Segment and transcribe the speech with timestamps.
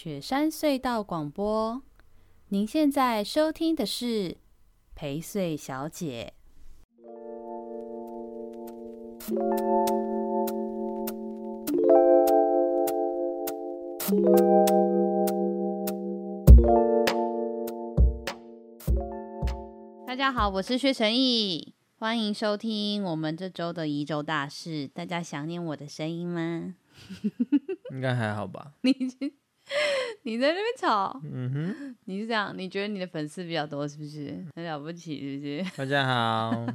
[0.00, 1.82] 雪山隧道广播，
[2.50, 4.36] 您现在收听的是
[4.94, 6.34] 陪睡小姐。
[20.06, 24.86] 大家好，我是薛成义，欢迎收听我们这周的宜州大事。
[24.86, 26.76] 大家想念我的声音吗？
[27.90, 28.74] 应该还好吧？
[28.82, 28.92] 你
[30.22, 32.52] 你在那边吵，嗯哼， 你是这样？
[32.56, 34.44] 你觉得你的粉丝比较多是不是？
[34.54, 35.76] 很了不起是不是？
[35.76, 36.66] 大家好，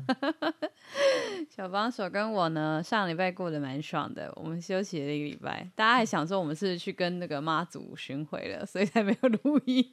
[1.49, 9.85] 小帮手跟我呢，上礼拜过得蛮爽的，我们休息了一个礼拜，大家还想说我们是去跟那个妈祖巡回了，所以才没有录音。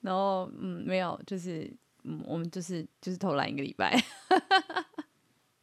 [0.00, 1.70] 然后嗯，没有，就是
[2.04, 4.02] 嗯，我们就是就是偷懒一个礼拜。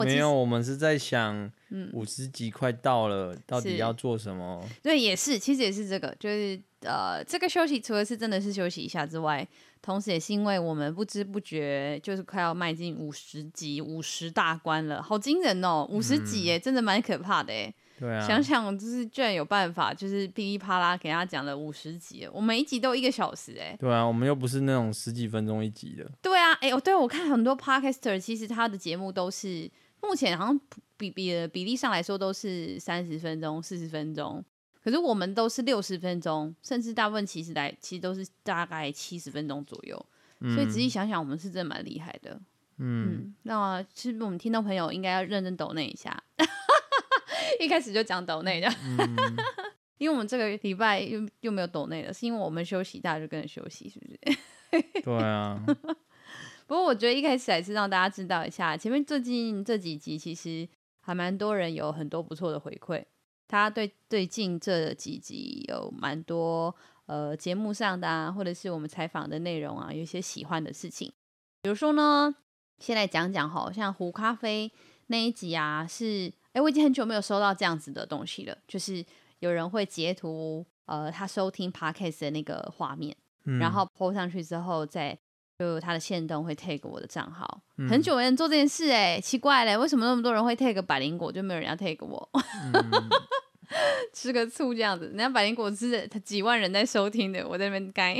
[0.05, 4.63] 没有，我们是在想，嗯，五十集快到了，嗯，到底要做什么？
[4.83, 9.47] 对，也是，其实也是这个，就是呃，这个休息除了是真的是休息一下之外，
[9.81, 17.73] 同时也是因为我们不知不觉就是快要迈进五十集、五十大关了，好惊人哦，五十集耶，嗯，真的蛮可怕的哎。
[17.99, 23.75] 对啊，想想就是居然有办法，就是噼里啪啦给他讲了五十集，我每一集都一个小时哎。
[23.79, 26.07] 对啊，我们又不是那种十几分钟一集的。
[26.21, 29.67] 对啊，哎，我对我看很多 podcaster，其实他的节目都是。
[30.01, 30.59] 目前好像
[30.95, 34.43] 比比比例上来说都是三十分钟、四十分钟，
[34.83, 40.05] 可是我们都是六十分钟，甚至大部分其实来其实都是大概七十分钟左右。
[40.39, 42.39] 嗯、所以仔细想想，我们是真的蛮厉害的。
[42.77, 46.23] 嗯，嗯那其实我们听众朋友应该要认真抖内一下，
[47.59, 49.15] 一开始就讲抖内的，嗯、
[49.97, 55.01] 因为我们这个礼拜又又没有抖内了，是因为我们休息，大家就跟着休息，是不是？
[55.01, 55.59] 对啊。
[56.67, 60.67] 不过我觉得一开始还是让大家知道一下，前面最近这几集其实
[60.99, 63.05] 还蛮多人有很多不错的回馈，
[63.47, 71.09] 他对最近这几集有蛮多呃节目上的啊，或者是我们采访的内容啊，有一些喜欢的事情。
[71.61, 72.35] 比如说呢，
[72.79, 74.69] 先来讲讲哈，像壶咖啡
[75.05, 79.05] 那一集啊，是哎我已经很久没有收到这样子的东西了，就是
[79.39, 83.15] 有人会截图呃他收听 Podcast 的那个画面，
[83.45, 85.17] 嗯、然后 po 上去之后再。
[85.59, 92.29] 就他的线动会 take 我的账号，嗯、很久没人做这件事哎、欸，奇怪嘞，为什么那么多人会 take 百灵果，就没有人要 take 我？
[92.33, 93.09] 嗯、
[94.13, 98.13] 吃个醋这样子，人家百灵果是他几万人在收听的，我在那边干。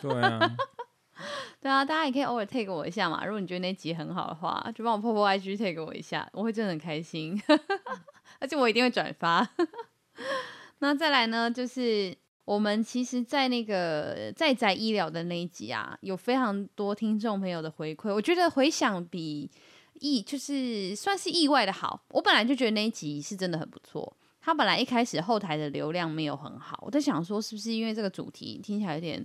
[0.00, 0.56] 对啊，
[1.62, 3.24] 对啊，大家也可以偶尔 take 我一下嘛。
[3.24, 7.40] 如果你觉得那集很好的话，就帮我破破 IG take 我一下，我会真的很开心，
[8.40, 9.48] 而且我一定会转发。
[10.80, 12.21] 那再来呢，就是。
[12.44, 19.48] 我们其实，在那个在宅医疗的那一集啊，有非常多听众朋友的回馈，我觉得回响比
[20.00, 22.04] 意就是算是意外的好。
[22.10, 24.16] 我本来就觉得那一集是真的很不错。
[24.40, 29.24] 他本来一开始后台的流量没有很好，我在想说是不是因为这个主题听起来有点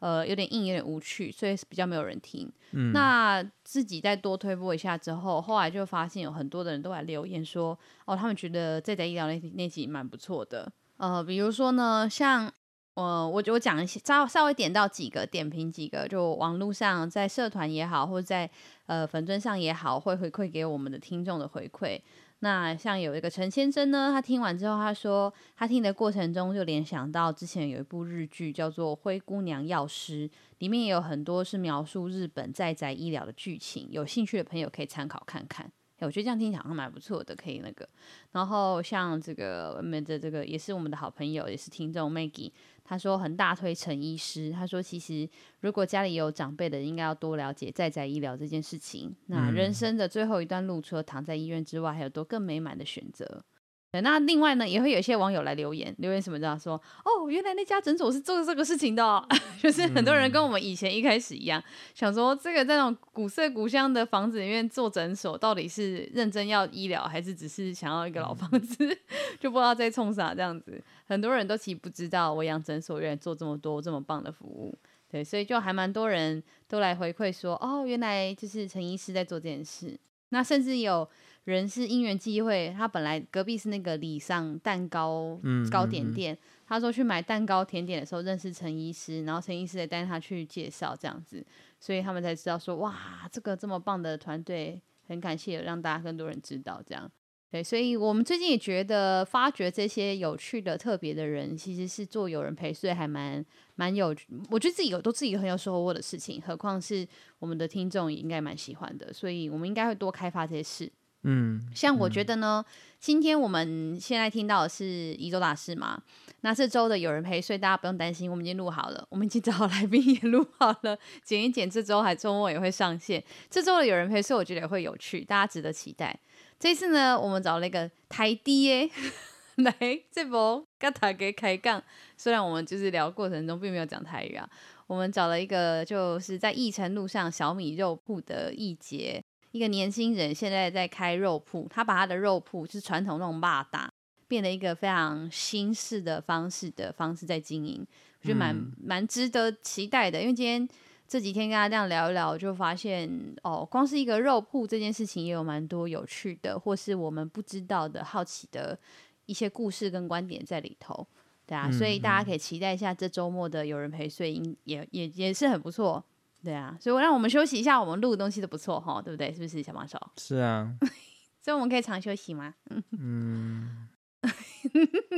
[0.00, 2.52] 呃有点硬，有点无趣，所以比较没有人听。
[2.72, 10.70] 嗯，那自己再多推播一下之后，后来就发现有很多的人都来留言说，哦，他们觉得在宅医疗那那集蛮不错的。
[10.98, 12.52] 呃，比如说呢，像。
[12.94, 18.50] 呃，我我讲一些，稍稍微点到几个，点评几个，就网络上在社团也好，或者在
[18.86, 22.00] 呃粉尊上也好，会回馈给我们的听众的回馈。
[22.40, 30.28] 那像有一个陈先生呢，他听完之后，他说他听的过程中就联想到之前有一部日剧叫做《灰姑娘药师》，
[30.58, 35.70] 里面也有很多是描述日本在宅医疗的剧情，有兴趣的朋友可以参考看看。
[36.06, 37.88] 我觉得这样听起来好像蛮不错的，可以那个。
[38.32, 42.52] 然后像这个我们的这个也是我们的好朋友，也是听众 Maggie，
[42.84, 44.50] 他说很大推陈医师。
[44.52, 45.28] 他说其实
[45.60, 49.14] 如果家里有长辈的，应该要多了解在宅医疗这件事情。
[49.26, 53.44] 那人生的最后一段路，除了躺在医院之外，还有多更美满的选择。
[53.92, 59.26] 那另外呢，也会有一些网友来留言，留言什么的，说哦，原来那家诊所是做这个事情的，哦，
[59.58, 61.62] 就是很多人跟我们以前一开始一样，
[61.94, 68.76] 想说这个在那种古色古香的房子里面做诊所，到底是认真要医疗，还是只是想要一个老房子，
[69.40, 70.78] 就不知道在冲啥这样子。
[71.06, 74.76] 很多人都其实不知道，我养诊所原来做这么多这么棒的服务，
[75.10, 79.98] 对，所以就还蛮多人都来回馈说，哦，原来就是陈医师在做这件事，
[80.28, 81.08] 那甚至有。
[81.52, 85.40] 人是因缘际会，他本来隔壁是那个礼尚蛋糕
[85.70, 91.44] 糕点店，嗯嗯嗯，他说去买蛋糕甜点的时候认识陈医师，然后陈医师也带他去介绍这样子，
[91.80, 97.10] 所以他们才知道说哇，这个这么棒的团队，很感谢让大家更多人知道这样。
[97.50, 103.42] 对，所以我们最近也觉得发掘这些有趣的、特别的人，其实是做有人陪睡还蛮
[103.74, 104.14] 蛮有，
[104.50, 107.08] 我觉得自己有都自己很有收获的事情，何况是
[107.38, 110.92] 我们的听众也应该蛮喜欢的，所以我们应该会多开发这些事。
[111.22, 116.00] 嗯，像我觉得呢，嗯、今天我们现在听到的是宜周大事嘛，
[116.42, 123.22] 那这周的有人陪，所以大家不用担心，我们已经录好了，我们已经找好来宾也录好了，剪一剪，这周还周末也会上线。
[123.50, 126.16] 这周的有人陪，所以我觉得也会有趣，大家值得期待。
[126.58, 128.88] 这次呢，我们找了一个台爹
[129.56, 129.74] 来
[130.12, 131.82] 这波跟他给开杠，
[132.16, 134.48] 虽然我们就是聊过程中并没有讲台语啊，
[134.86, 139.22] 我们找了一个就是在义城路上小米肉铺的义杰。
[139.52, 143.90] 一个年轻人现在在开肉铺，他把他的肉铺就是传统那种霸打，
[144.26, 147.86] 变了一个非常新式的方式的方式在经营，
[148.20, 150.20] 我觉得蛮蛮值得期待的。
[150.20, 150.68] 因为今天
[151.06, 153.10] 这几天跟他这样聊一聊，就发现
[153.42, 158.78] 哦，光是一个肉铺这件事情也有蛮多有趣的，或是我们不知道的好奇的
[159.24, 161.06] 一些故事跟观点在里头，
[161.46, 164.34] 对啊，所以大家可以期待一下这周末的有人陪睡，
[164.64, 166.04] 也也也是很不错。
[166.44, 169.32] 对啊，所以我让我们休息一下，我们录的东西都不错哈，对不对？
[169.32, 169.98] 是不是小帮手？
[170.16, 170.72] 是啊，
[171.42, 172.54] 所以我们可以常休息吗？
[172.98, 173.88] 嗯，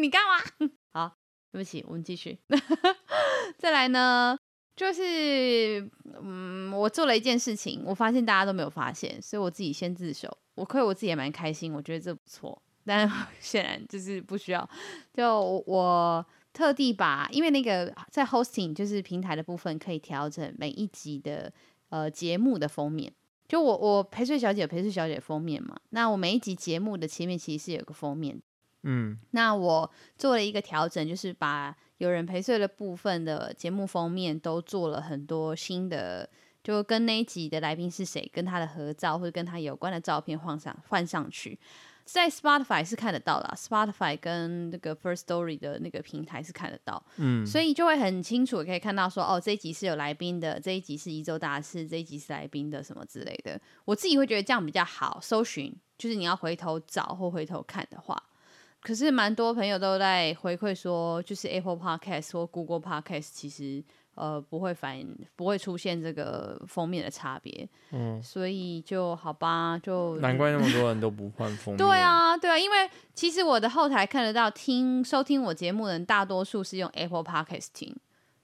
[0.00, 0.68] 你干嘛？
[0.94, 1.16] 好，
[1.52, 2.38] 对不起，我们继续。
[3.58, 4.36] 再来呢，
[4.74, 5.88] 就是
[6.22, 10.34] 嗯，我做了一件事情，我发现大家都没有发现，所以我自己先自首。
[10.54, 14.68] 我亏我自己也蛮开心，我觉得这不错，但显然就是不需要。
[15.12, 16.24] 就我。
[16.52, 21.52] 特地把，因为那个在 hosting 就是平台的部分，可以调整每一集的
[21.90, 23.12] 呃节目的封面。
[23.48, 28.40] 就我我陪睡小姐陪睡小姐封面嘛，那我每一集节目的前面其实是有个封面。
[28.82, 36.30] 嗯，那我做了一个调整，就是把有人陪睡的部分的节目封面都做了很多新的，
[36.62, 41.58] 就跟那一集的来宾是谁，跟他的合照或者跟他有关的照片换上换上去。
[42.12, 53.60] 在 Spotify 是看得到的，Spotify 跟那个 First Story 的那个平台是看得到，嗯，所以就会很清楚可以看到说，哦，这一集是有来宾的，这一集是一周大事，这一集是来宾的什么之类的。
[53.84, 58.20] 我自己会觉得这样比较好搜寻，就是你要回头找或回头看的话。
[58.82, 63.84] 可是蛮多朋友都在回馈说，就是 Apple Podcast 或 Google Podcast 其实。
[64.14, 71.78] 呃，不会反映，不会出现这个封面的差别，嗯，所以就好吧，就难怪那么多人都不换封 面。
[71.78, 77.96] 对啊，对啊，因为其实我的后台看得到听收听我节目的人，大多数是用 Apple Podcast 听，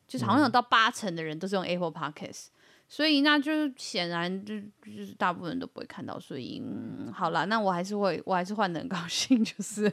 [0.08, 2.50] 就是好像有到八成的人都是用 Apple Podcast，嗯，
[2.88, 9.92] 所以那就显然就就是大部分人都不会看到，所以嗯，好了，那我还是会，我还是换的很高兴，就是。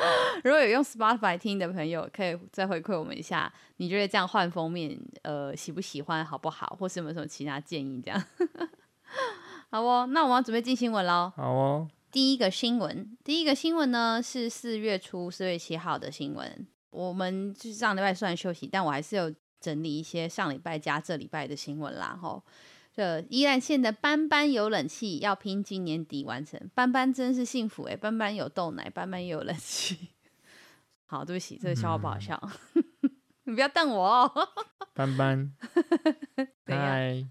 [0.44, 8.00] 如果有用 Spotify 听的朋友，可以再回馈我们一下，你觉得这样换封面，呃，喜不喜欢，好不好，或是有没有什么其他建议？
[8.02, 8.24] 这样，
[9.70, 11.32] 好哦，那我们要准备进新闻喽。
[11.36, 16.66] 好哦，第一个新闻，第一个新闻呢是四月初四月七号的新闻。
[16.90, 22.42] 我们就是上礼拜虽然休息，但我还是有整理一些上礼拜加这礼拜的新闻啦，吼。
[22.92, 26.60] 这宜兰县的班班有冷气，要拼今年底完成。
[26.74, 30.08] 班班真是幸福哎、欸，班班有豆奶，班班也有冷气。
[31.06, 32.40] 好，对不起，这个笑话不好笑，
[32.74, 32.84] 嗯、
[33.44, 34.48] 你不要瞪我哦。
[34.92, 35.52] 班班，
[36.66, 37.24] 嗨，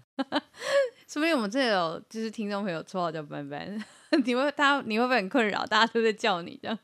[1.06, 3.84] 说不定我们这有就是听众朋友绰号叫班班，
[4.24, 5.64] 你会他你会不会很困扰？
[5.66, 6.78] 大家都在叫你这样。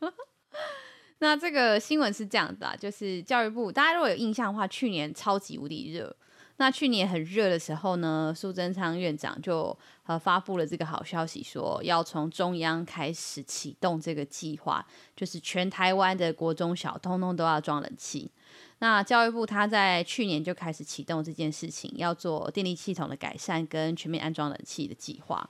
[1.19, 6.15] 那这个新闻是这样的，就是教育部，大家如果有印象的话，去年超级无敌热。
[6.59, 9.77] 那去年很热的时候呢，苏贞昌院长就
[10.07, 18.31] 呃发布了这个好消息，说要从中央开始启动这个计划，就是全台湾的国中小通通都要装冷气。
[18.79, 25.49] 那教育部他在去年就开始启动这件事情，要做电力系统的改善跟全面安装冷气的计划。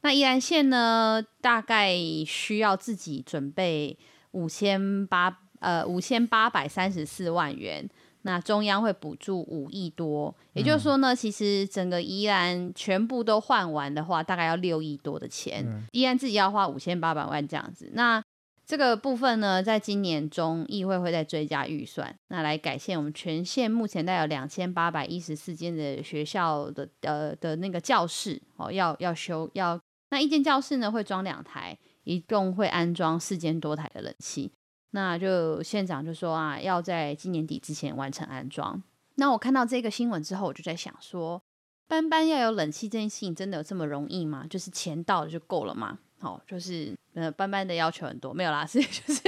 [0.00, 1.94] 那宜兰县呢，大概
[2.26, 3.98] 需要自己准备
[4.30, 7.86] 五千八呃五千八百三十四万元。
[8.26, 15.64] 那中央会补助五亿多，也就是说呢，其实整个宜兰全部都换完的话，大概要六亿多的钱。
[15.64, 17.88] 嗯、宜兰自己要花五千八百万这样子。
[17.94, 18.20] 那
[18.66, 29.80] 这个部分呢，在今年中议会会再追加预算，那来改善我们全县目前带有两千八百一十四间的学校的呃的那个教室哦，要要修要
[30.10, 34.50] 那一间教室呢会装两台，一共会安装四间多台的冷气。
[34.92, 38.82] 那就县长就说啊，要在今年底之前完成安装。
[39.16, 41.42] 那我看到这个新闻之后，我就在想说，
[41.88, 44.46] 班班要有冷气这件事情真的有这么容易吗？
[44.48, 45.98] 就是钱到了就够了吗？
[46.18, 49.22] 好，就是呃，班班的要求很多，没有啦， 是就是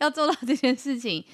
[0.00, 1.24] 要做到这件事情，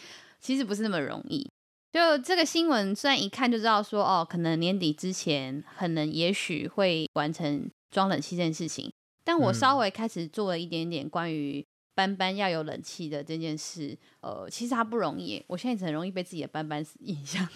[0.40, 1.48] 其实不是那么容易。
[1.92, 8.92] 就这个新闻虽然一看就知道说，哦，可能年底之前，可能也许会完成装冷气这件事情，
[9.24, 11.66] 但我稍微开始做了一点点关于。
[11.96, 15.42] 班班要有冷气的这件事，呃，其实它不容易。
[15.46, 17.48] 我现在很容易被自己的班班影响，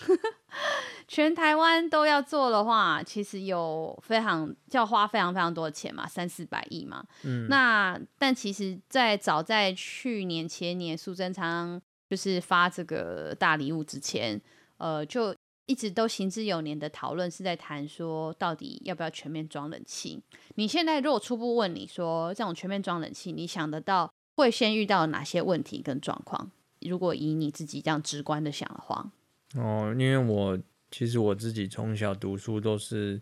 [1.07, 7.05] 全台湾都要做的话，其实有非常要花非常非常多的钱嘛，三四百亿嘛。
[7.23, 11.79] 嗯，那但其实，在早在去年前年，苏贞昌
[12.09, 14.41] 就是发这个大礼物之前，
[14.79, 20.23] 呃，就一直都行之有年的讨论是在谈说，到底要不要全面装冷气？
[20.55, 26.51] 你现在如果初步问你说，这种全面装冷气，你想得到会先遇到哪些问题跟状况？
[26.81, 29.13] 如果以你自己这样直观的想的话，
[29.55, 30.59] 哦，因为我
[30.91, 33.21] 其实我自己从小读书都是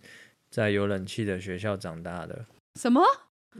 [0.48, 2.46] 在有冷气的学校长大的。
[2.76, 3.02] 什么？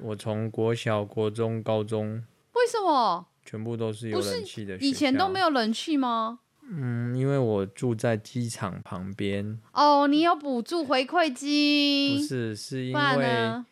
[0.01, 2.23] 我从国小、国中、高中，
[2.53, 3.27] 为什么？
[3.45, 4.87] 全部都是有冷气的学校。
[4.87, 6.39] 以前都没有冷气吗？
[6.71, 9.59] 嗯，因为我住在机场旁边。
[9.73, 12.19] 哦，你有补助回馈金？
[12.19, 13.65] 不是，是因为。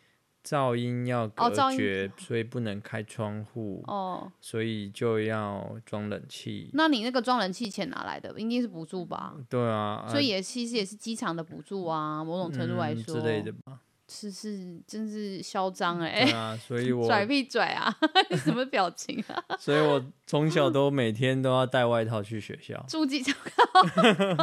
[0.47, 3.83] 噪音要隔绝，哦、所以不能开窗户。
[3.87, 6.69] 哦，所以就要装冷气。
[6.73, 8.31] 那你那个装冷气钱哪来的？
[8.39, 9.35] 一定是补助吧？
[9.49, 13.81] 对啊，所以也其实也是机场的补助啊，某种程度来说、嗯、之类的吧。
[14.09, 16.23] 是是，真是嚣张哎！
[16.23, 17.93] 对啊， 所以我拽屁拽啊！
[18.41, 19.43] 什么表情啊？
[19.59, 22.81] 所以我从小都每天都要带外套去学校。
[22.87, 24.37] 住机场，很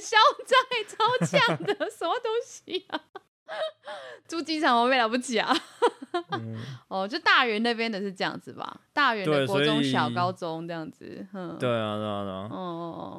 [0.00, 3.00] 嚣张哎，超强的，什么东西啊？
[4.28, 5.52] 住机场我没了不起啊！
[6.32, 6.56] 嗯、
[6.88, 8.80] 哦，就大园那边的是这样子吧？
[8.92, 12.48] 大园的国中小高中这样子，嗯，对啊，对啊，对啊。
[12.50, 12.56] 哦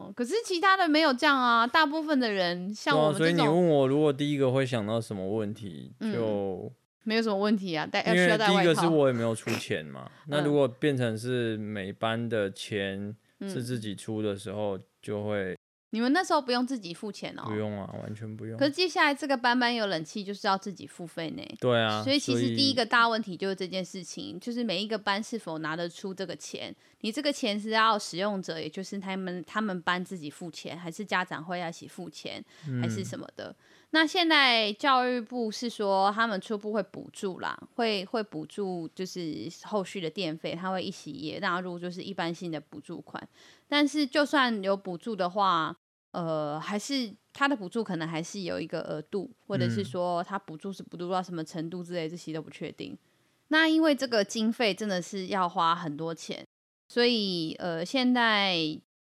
[0.08, 1.68] 哦，可是其他的没有这样啊。
[1.68, 6.72] 大部分的人像我们、啊，所以你问我，如果第一个会想到什么问题，就、嗯、
[7.04, 7.86] 没有什么问题啊。
[7.86, 8.60] 带要需要带外套。
[8.60, 10.10] 第一个是我也没有出钱嘛。
[10.28, 15.56] 那如果变成是每班的钱是自己出的时候，就会。
[15.94, 17.44] 你们那时候不用自己付钱哦？
[17.46, 18.58] 不用啊，完全不用。
[18.58, 21.44] 可是接下来这个班班有冷气，就是要自己付费呢。
[21.60, 22.02] 对啊。
[22.04, 26.76] 所以其实第一个大问题就是这件事情，就是每一个班是否拿得出这个钱？
[27.02, 32.44] 你这个钱是要使用者，也就是他们他们班自己付钱，还是家长会要一起付钱，
[32.82, 33.50] 还是什么的？
[33.50, 33.56] 嗯、
[33.92, 43.22] 那现在教育部是说他们初步会补助啦，会会补助，就是后续的电费，他会一起也纳入就是一般性的补助款。
[43.68, 45.76] 但是就算有补助的话，
[46.14, 52.98] 呃，还是他的补助可能还是有一个额度，或者是说他补助是补助到什么程度之类，这些都不确定。
[53.50, 56.46] 那因为这个经费真的是要花很多钱，
[56.88, 58.56] 所以呃，现在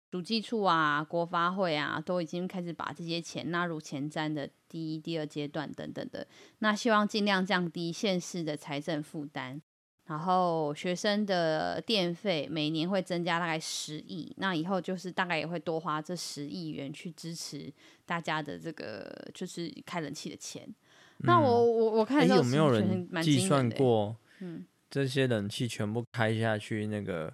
[0.09, 6.25] 主计处啊、国发会啊，都已经开始把这些钱纳入前瞻的第一、第二阶段等等的。
[6.59, 9.61] 那希望尽量降低县市的财政负担。
[10.07, 17.73] 然后学生的电费每年会增加大概十亿，那以后就是大概也会多花这十亿元去支持
[18.05, 20.63] 大家的这个就是开冷气的钱。
[20.67, 27.33] 嗯、那我我我看有没有人计算过，嗯，这些冷气全部开下去，那个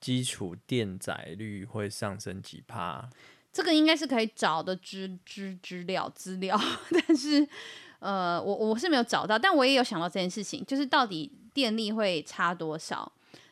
[0.00, 3.10] 基础电载率会上升几趴？
[3.52, 6.58] 这个应该是可以找的资资资料资料，
[6.90, 7.46] 但是
[7.98, 11.30] 呃，我我是没有找到，但我也有想到这件事情，就是到底。
[11.56, 13.10] 电力会差多少？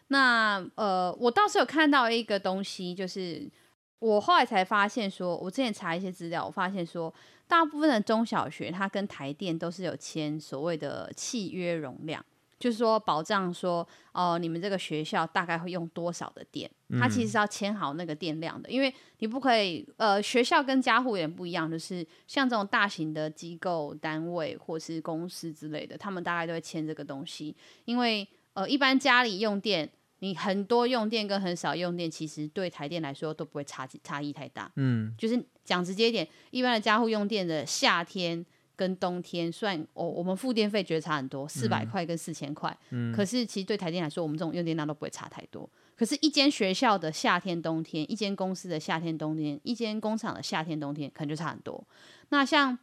[0.08, 3.50] 那呃，我倒是有看到一个东西，就是
[3.98, 7.12] 我后来才发现说，我之前查一些资料，我发现说，
[7.48, 12.22] 大部分的中小学它跟台电都是有签所谓的契约容量，
[12.64, 27.54] 就是说保障说，哦、呃，你们这个学校大概会用多少的电，它其实是要签好那个电量的，因为你不可以，呃，学校跟家户有点不一样，就是像这种大型的机构单位或是公司之类的，他们大概都会签这个东西，
[27.84, 29.90] 因为呃，一般家里用电，
[30.20, 34.72] 你很多用电跟很少用电，其实对台电来说都不会差差异太大。
[34.76, 42.76] 嗯，就是讲直接一点，一般的家户用电的夏天跟冬天算，算、哦、我我们付电费觉得差很多，四百块跟四千块。
[42.90, 45.68] 嗯，可是其实对台电来说，我们这种用电量都不会差太多。
[45.96, 51.86] 可是，一间学校的夏天冬天，一间公司的夏天冬天，一间工厂的夏天冬天，可能就差很多。
[52.30, 52.76] 那像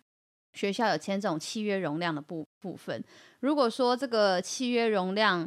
[0.53, 3.03] 学校有签这种契约容量的部部分，
[3.41, 5.45] 如果说这个契约容量，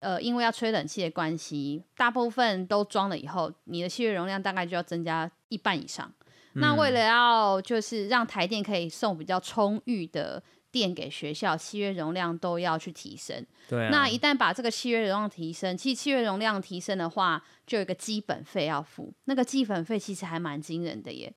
[0.00, 6.10] 呃，因为要吹冷气的关系，大部分都装了以后，你的契约容量大概就要增加一半以上。
[6.54, 13.44] 嗯、那为了要就是让台电可以送比较充裕的电给学校，契约容量都要去提升。
[13.68, 13.88] 对、啊。
[13.90, 19.12] 那一旦把这个契约容量提升，其实契约容量提升的话，就有一个基本费要付。
[19.24, 21.34] 那个基本费其实还蛮惊人的耶。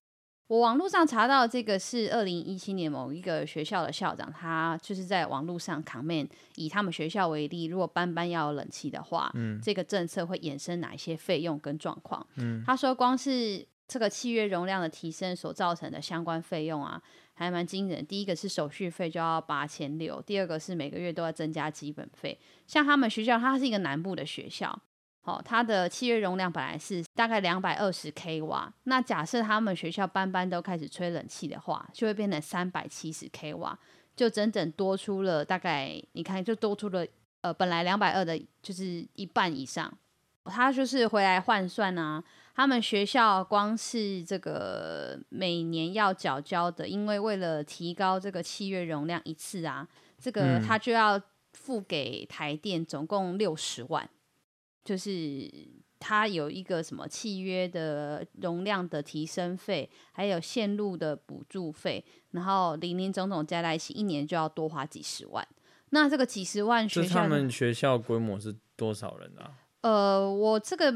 [0.48, 12.26] 我网络上查到这个是二零一七年某一个学校的校长，他就是在网络上 comment，以他们学校为例，如果班班要有冷气的话，嗯，这个政策会衍生哪一些费用跟状况？
[12.36, 17.02] 嗯，他说光是这个契约容量的提升所造成的相关费用啊，
[17.34, 18.06] 还蛮惊人。
[18.06, 22.38] 第一个是手续费就要八千六，第二个是每个月都要增加基本费。
[22.66, 24.82] 像他们学校，它是一个南部的学校。
[25.22, 33.78] 好，它的契约容量本来是大概两百二十 k 瓦，那假设他们学校班班都开始吹冷气的话，就会变成三百七十 k 瓦，
[34.16, 37.06] 就整整多出了大概，你看就多出了
[37.42, 39.92] 呃本来两百二的，就是一半以上。
[40.46, 42.24] 他就是回来换算啊，
[42.56, 49.86] 他们学校光是这个每年要缴交的，因为为了提高这个契约容量一次啊，
[50.18, 51.22] 这个他就要
[51.52, 54.10] 付给台电总共六十万。
[54.86, 55.52] 就是
[56.00, 65.46] 他有一个什么契约的容量的提升费，还有线路的补助费，然后林林总总加在一起，一年就要多花几十万。
[65.90, 69.52] 那这个几十万学校，他们学校规模是多少人啊？
[69.82, 70.94] 呃，我这个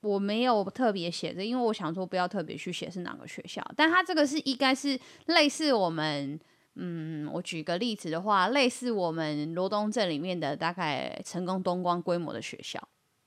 [0.00, 3.64] 我没有特别写的，因为我想说不要特别去写是哪个学校。
[3.76, 6.38] 但它这个是应该是类似我们，
[6.76, 12.80] 嗯，我举个例子的话，类似我们罗东镇里面的大概成功东光规模的学校。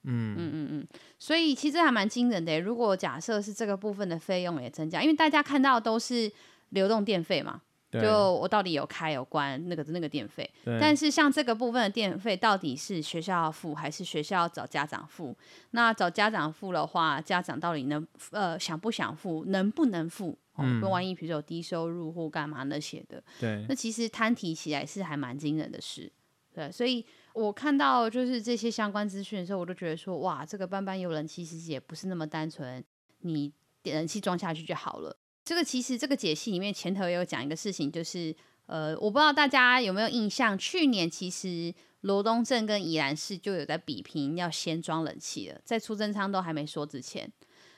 [0.04, 0.88] 嗯嗯嗯嗯，
[1.20, 2.60] 所以其实还蛮惊人的。
[2.60, 6.32] 如果假设是这个部分的费用也增加，因为大家看到都是
[6.70, 10.50] 流动电费嘛，对就我到底有开有关那个那个电费。
[10.80, 15.36] 但是像这个部分的电费，到底是学校要付还是学校要找家长付？
[15.72, 20.38] 那找家长付的话，家长到底能呃想不想付，能不能付？
[20.58, 26.12] 嗯，万一比如说有低收入或干嘛那些的，对，那其实摊提起来是还蛮惊人的事。
[26.54, 27.06] 对，所以。
[27.34, 32.84] 我看到就是这些相关资讯的时候，我都觉得说，哇，这个班班有人其实也不是那么单纯，
[33.20, 33.50] 你
[33.82, 35.16] 点燃气装下去就好了。
[35.52, 38.34] 这个其实这个解析里面前头也有讲一个事情，就是
[38.68, 47.30] 呃，我不知道大家有没有印象，去年其实罗东镇跟宜兰市就有在比拼要先装冷气了，在出征舱都还没说之前，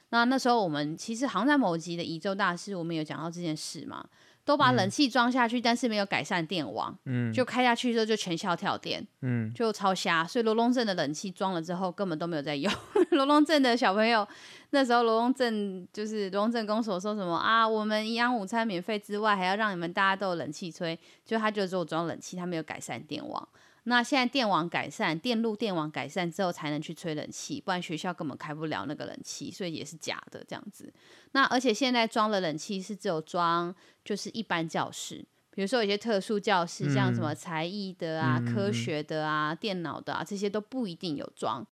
[0.09, 4.07] 那那时候我们其实好像在某集的宜州大师，我们有讲到这件事嘛。
[4.45, 10.25] 都把冷气装下去，嗯、但是没有改善电网，嗯，就开下去之后就全校跳电，嗯，就超瞎。
[10.25, 12.71] 所以罗龙镇的冷气装了之后，根本都没有在用。
[13.12, 14.27] 罗龙镇的小朋友
[14.71, 20.97] 那时候，罗龙镇就是罗东镇公所说什么啊，我们营养午餐免费之外，还要让你们大家都有冷气吹。
[21.25, 23.47] 就他就只有装冷气，他没有改善电网。
[23.85, 30.93] 那现在电网改善，电路电网改善之后才能去吹冷气，不然学校根本开不了那个冷气，所以也是假的这样子。
[31.33, 41.67] 那而且现在装了冷气是只有装就是一般教室，比如说有些特殊教室，嗯、像什么才艺的啊、嗯、科学的啊、电脑的啊，这些都不一定有装。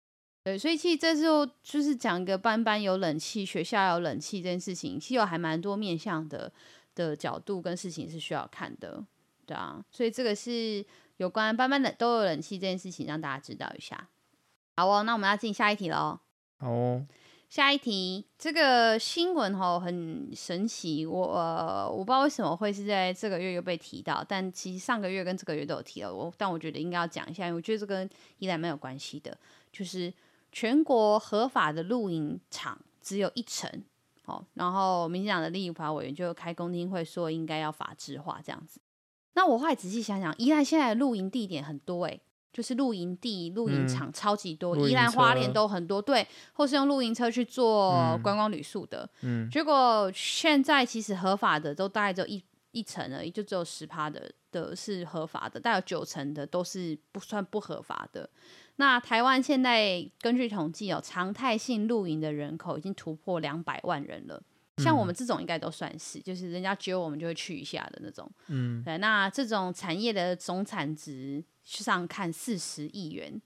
[0.44, 6.52] 对，所以其实这时候就是讲一个班班有冷气，学校有冷气这件事情，其实有还蛮多面向的
[6.96, 9.06] 的角度跟事情是需要看的，
[9.46, 9.86] 对啊。
[9.92, 10.84] 所以这个是。
[11.20, 14.08] 有关班班的都有冷气这件事情，让大家知道一下。
[14.78, 16.18] 好哦，那我们要进下一题喽。
[16.58, 17.06] 好哦，
[17.50, 26.14] 下一题这个新闻哦很神奇，我、呃、我不知道为什么会是在这个月又被提到，但其实上个月跟这个月都有提到。
[26.14, 29.38] 我但我觉得应该要讲一下，因为我觉得这跟依然蛮有关系的，
[29.74, 30.14] 就是
[30.54, 33.70] 全国合法的露营场只有一成。
[34.24, 38.80] 哦，然后民进党的立法委员就开公听会说，应该要法制化这样子。
[39.40, 42.22] 那我后来仔细想想，宜兰现在露营地点很多哎、欸，
[42.52, 49.10] 就是露营地、露营场超级多，嗯、宜兰花莲都很多，对，或是用露营车去做观光旅宿的。
[49.22, 58.30] 嗯，结果现在其实合法的都大概只有一一层而已，就只有十趴的的是合法的，大概有九成的都是不算不合法的。
[58.76, 64.44] 那台湾现在根据统计哦，常态性露营的人口已经突破两百万人了。
[64.80, 68.30] 像我们这种应该都算是，就是人家揪我们就会去一下的那种。
[68.48, 73.40] 嗯，对，那这种产业的总产值上看四十亿元，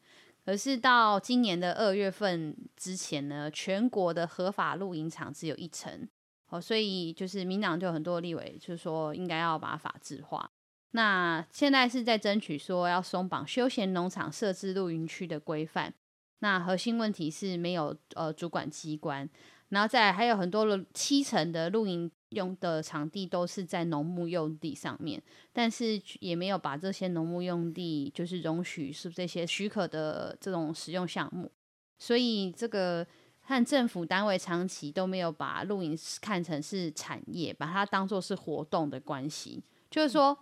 [0.45, 6.07] 可是到今年的二月份之前呢，全国的合法露营场只有一成。
[6.49, 10.49] 哦，所以就是民党就有很多立委就是说应该要把它法制化。
[10.91, 15.91] 那现在是在争取说要松绑休闲农场设置露营区的规范。
[16.39, 19.27] 那核心问题是没有呃主管机关。
[19.73, 31.51] 然后再来还有很多的七成的露营用的场地都是在农牧用地上面，但是也没有把这些农牧用地就是容许是这些许可的这种使用项目，
[31.97, 33.05] 所以这个
[33.41, 40.37] 和政府单位长期都没有把露营看成是产业，把它当做是活动的关系，就是说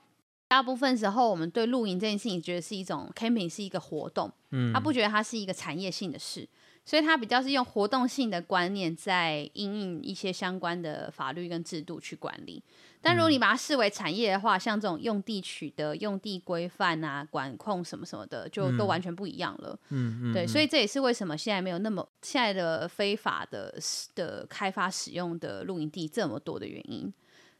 [0.47, 6.47] 大部分时候我们对露营这件事情觉得是一种 camping 是一个活动，嗯，他不觉得它是一个产业性的事。
[6.83, 12.61] 所以它比较是用活动性的观念在应应一些相关的法律跟制度去管理，
[12.99, 19.77] 但如果你把它视为产业的话，像这种用地取得、用地规范啊、管控什么什么的，就都完全不一样了。
[19.89, 23.73] 嗯嗯，对，所以这也是为什么现在没有那么现在的非法的
[24.15, 27.13] 的开发使用的露营地这么多的原因。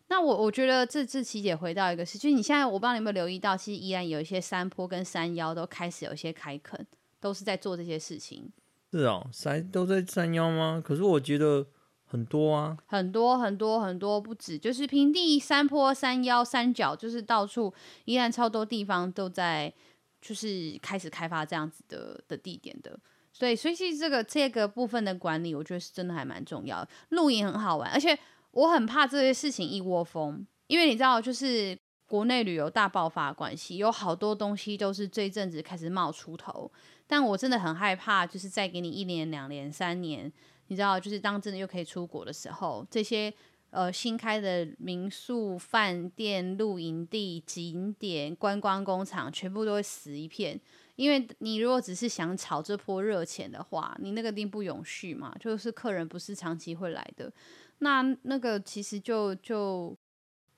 [0.08, 6.86] 那我我觉得这这琪姐回到一个事，就是你现在我不知道你有没有留意到，其实依然有一些山坡跟山腰都开始有一些开垦，
[7.22, 8.52] 都是在做这些事情。
[8.92, 10.82] 是哦，山都在山腰吗？
[10.84, 11.66] 可是我觉得
[12.06, 17.74] 很多啊，很多很多很多不止，就是平地、山坡、山腰、山脚，就是到处
[18.04, 19.74] 依然超多地方都在，
[20.22, 23.00] 就是开始开发这样子的的地点的。
[23.32, 26.86] 所以，所以其实这个这个部分的管理，我觉得是真的还蛮重要。
[27.10, 28.18] 露营很好玩，而且
[28.52, 31.78] 我很怕这些事情一窝蜂，因为你知道，就是。
[32.12, 36.70] 国内旅游大爆发关系，有好多东西都是这阵子开始冒出头，
[37.12, 40.32] 但我真的很害怕，就是再给你一年、两年、三年，
[40.68, 43.34] 你知道，就是当真的又可以出国的时候，这些
[43.72, 50.58] 呃新开的民宿、饭店、露营地、景点、观光工厂，全部都会死一片。
[50.96, 57.30] 因为你如果只是想炒这波热钱的话，你那个定不永续嘛，就是客人不是长期会来的，
[57.80, 59.94] 那那个其实就就。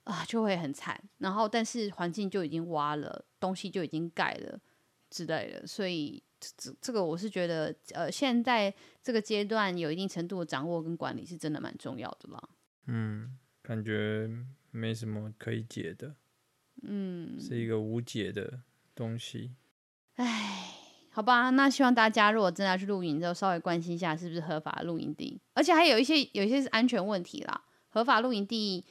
[0.06, 1.02] 啊，就会很惨。
[1.20, 4.60] 然后，但是环境就已经挖了，东西就已经盖了
[5.10, 5.66] 之类的。
[5.66, 6.22] 所以，
[6.58, 12.49] 这这个我是觉得，呃，现在这个阶段有一定程度的掌握跟管理是真的蛮重要的啦。
[12.88, 14.29] 嗯，感觉
[14.71, 16.15] 没什么可以解的。
[16.82, 18.62] 嗯，是一个无解的
[18.93, 19.56] 东西。
[20.15, 20.69] 唉，
[21.10, 27.63] 好吧，那希望大家如果真的要去露营，就稍微关心一下是不是合法露营地，而且还有一些有一些是安全问题啦。
[27.89, 28.86] 合法露营地。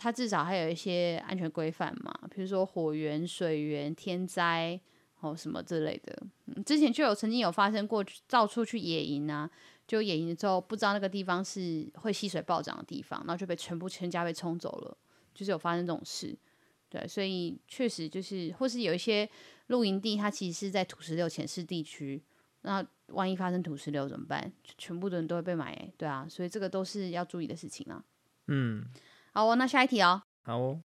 [0.00, 4.80] 它至少还有一些安全规范嘛，比如说火源、水源、天灾
[5.20, 6.16] 哦什么之类的。
[6.46, 9.50] 嗯，之前就有曾经有发生过，到处去野营啊，
[9.86, 14.96] 就野营之后不知道那个地方是会溪水暴涨的地方，然后就被全部全家被冲走了，
[15.34, 16.36] 就是有发生这种事。
[16.90, 19.28] 对，所以确实就是，或是有一些
[19.66, 22.22] 露营地，它其实是在土石流潜势地区，
[22.62, 24.50] 那万一发生土石流怎么办？
[24.78, 28.02] 全部的人都会被埋欸，对啊，所以这个都是要注意的事情啊。
[28.46, 28.86] 嗯。
[29.34, 30.22] 好哦，那下一题哦。
[30.44, 30.80] 好哦，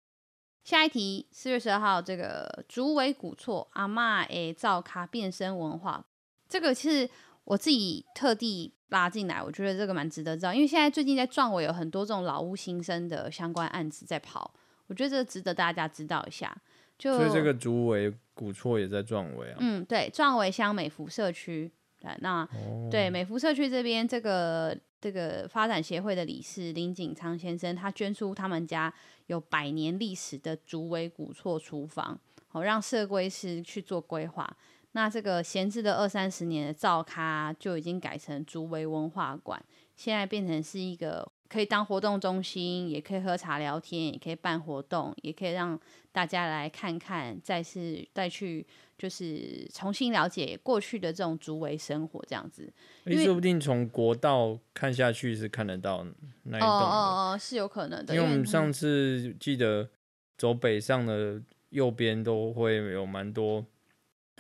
[0.64, 6.06] 下一题，四月十二号，这个竹围古厝阿嬷的造卡变身文化，
[6.48, 7.10] 这个其实
[7.46, 14.54] 我自己特地拉进来，我觉得这个蛮值得知道，因为现在最近在壮尾有很多这种老屋新生的相关案子在跑，
[14.86, 16.56] 我觉得这个值得大家知道一下。
[16.98, 19.58] 就所以这个竹围古厝也在壮尾啊？
[19.60, 21.72] 嗯，对，壮尾乡美福社区。
[22.00, 24.78] 对，那、哦、对美福社区这边这个。
[25.02, 28.94] 这个发展协会的理事林景昌先生，他捐出他们家
[29.26, 34.56] 有百年历史的竹围古厝厨房，好让社规师去做规划。
[34.92, 39.60] 那这个闲置的二三十年的灶咖就已经改成竹围文化馆，
[39.96, 45.78] 现在变成是一个可以当活动中心，也可以喝茶聊天，也可以办活动，也可以让
[46.12, 48.66] 大家来看看，再次再去。
[48.98, 52.72] 就是重新了解过去的这种竹围生活，这样子。
[53.06, 56.06] 你说不定从国道看下去是看得到
[56.44, 56.70] 那一栋。
[56.70, 58.14] 哦哦哦，是有可能的。
[58.14, 59.90] 因为我们上次记得
[60.38, 63.66] 走北上的右边都会有蛮多，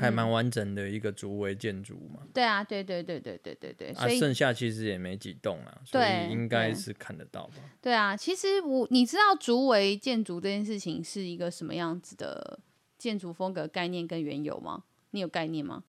[0.02, 2.28] 还蛮完整的一个竹围建筑嘛。
[2.34, 3.90] 对啊，对对对对对对对。
[3.92, 7.56] 啊，剩下其实也没几栋啊，所以应该是看得到吧。
[7.82, 12.60] 对啊，其实我你知道竹围建筑这件事情是一个什么样子的？
[12.98, 14.84] 建筑风格概念跟缘由吗？
[15.10, 15.86] 你有概念吗？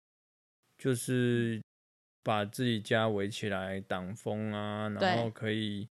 [0.79, 1.61] 就是
[2.22, 5.87] 把自己家围起来挡风啊，然后可以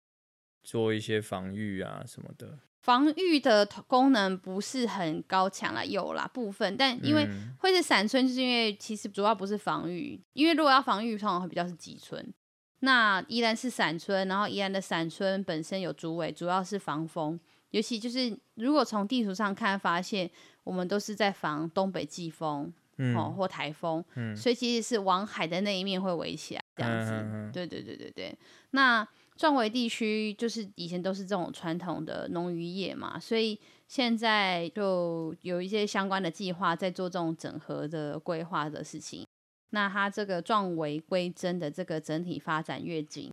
[0.62, 2.60] 做一些防御啊什么的。
[2.80, 12.32] 防御的功能不是很高强啦，有啦部分，但因为会是闪村，就是因为其实主要不是防御，因为如果要防御，通常会比较是集村。
[12.80, 17.38] 那依然是闪村，然后依然的闪村本身有竹尾，主要是防风。
[17.70, 20.30] 尤其就是如果从地图上看，发现
[20.62, 27.50] 我们都是在防东北季风，嗯、哦，或台风，嗯、所以其实是往海的那一面会围起来这样子。
[27.52, 28.38] 对对对对对。
[28.70, 29.06] 那
[29.38, 39.24] 壮围地区就是以前都是这种传统的农渔业嘛，所以现在就有一些相关的计划在做这种整合的规划的事情。
[39.70, 43.30] 那它这个壮围归真的这个整体发展愿景，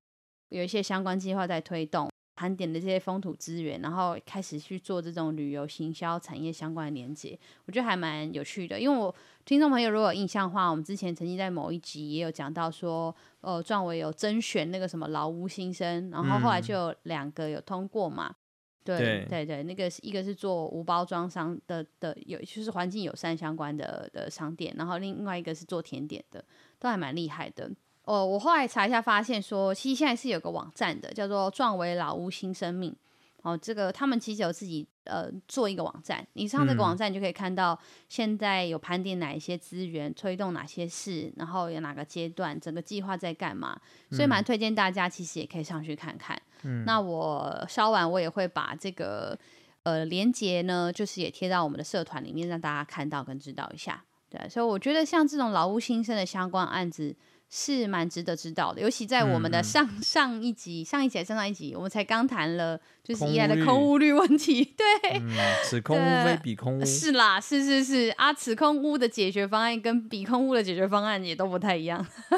[0.49, 2.07] 有一些相关计划在推动。
[2.35, 8.79] 盘点的这些风土资源，然后开始去做这种旅游行销产业相关的连接，我觉得还蛮有趣的。
[8.79, 9.13] 因为我
[9.45, 18.27] 听众朋友如果有印象的话，我们之前曾经在某一集也有讲到说，呃，壮伟有甄选那个什么老屋新生，然后后来就有两个有通过嘛。
[18.27, 18.35] 嗯、
[18.83, 26.43] 对对对，对，那个是一个是做无包装商的的有就是环境友善相关的的商店，然后另外一个是做甜点的，
[26.77, 27.71] 都还蛮厉害的。
[28.05, 32.95] 哦，我后来查一下，发现说，其实现在是有个网站的，叫做“壮为老屋新生命”。
[33.41, 37.77] 哦，这个他们其实有自己呃做一个网站，你上这个网站就可以看到
[38.09, 43.79] 现在有盘点哪一些资源，推动哪些事，然后有哪个阶段，整个计划在干嘛，
[44.11, 46.39] 所以蛮推荐大家，其实也可以上去看看。
[46.63, 49.37] 嗯，那我稍晚我也会把这个
[49.83, 54.03] 呃连接呢，就是也贴到我们的社团里面，让大家看到跟知道一下。
[54.27, 57.15] 对，所以我觉得像这种老屋新生的相关案子。
[57.49, 64.65] 是蛮值得知道的，尤其在我们的上上一集、上一集、上上一集，我们才刚谈了，就是依赖的空屋率问题。
[64.75, 65.29] 对，嗯、
[65.63, 66.85] 此空污非彼空污。
[66.85, 72.05] 是啦，是是是啊，此空屋的解决方案跟彼空屋的解决方案也都不太一样。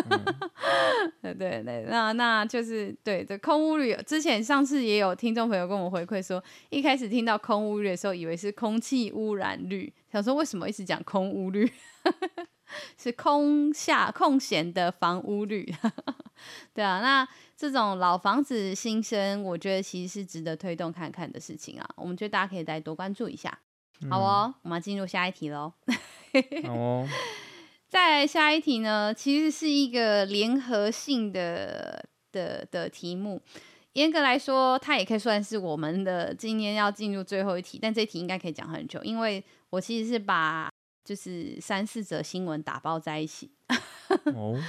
[1.21, 11.71] 嗯、对对，那那就是对这空屋率，之前上次也有听众朋友跟我回馈说，一开始听到空屋率的时候，以为是空气污染率，想说为什么一直讲空屋率？
[12.97, 15.73] 是空下空闲的房屋率，
[16.73, 21.89] 对啊，那这种老房子新生，我觉得其实是值得推动看看的事情啊。
[21.95, 23.57] 我们觉得大家可以再多关注一下。
[24.09, 25.73] 好哦，我们进入下一题喽。
[26.65, 27.07] 好 哦，
[27.87, 33.41] 再下一题呢，其实是一个联合性的的的题目。
[33.93, 40.69] 严格来说，它也可以算是我们的今天要进入最后一题，但这一题应该可以讲很久，因为我其实是把。
[41.07, 43.49] 就是三四则新闻打包在一起，
[44.35, 44.59] 哦，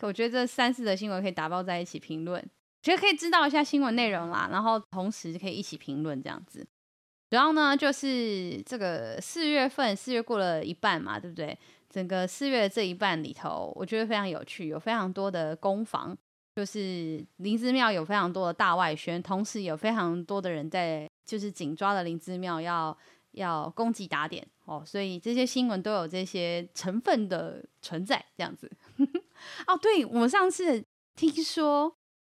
[0.00, 2.42] 我觉得这三四则新闻可以打包在一起评论，
[2.80, 6.66] 觉得可以知道一下新闻内容啦，然后同时可以一起评论这样子。
[7.28, 11.58] 主要呢，就是这个四月份，四月过了一半嘛，对不对？
[11.90, 16.16] 整个四月这一半里头，我觉得非常有趣，有非常多的攻防，
[16.56, 22.96] 就是林芝庙有非常多的大外宣，同时有非常多的人在，就是紧抓着林芝庙要。
[23.32, 28.70] 要攻击打点哦，所以这些新闻都有这些成分的存在，这样子。
[29.66, 30.84] 哦，对，我们上次
[31.16, 31.92] 听说，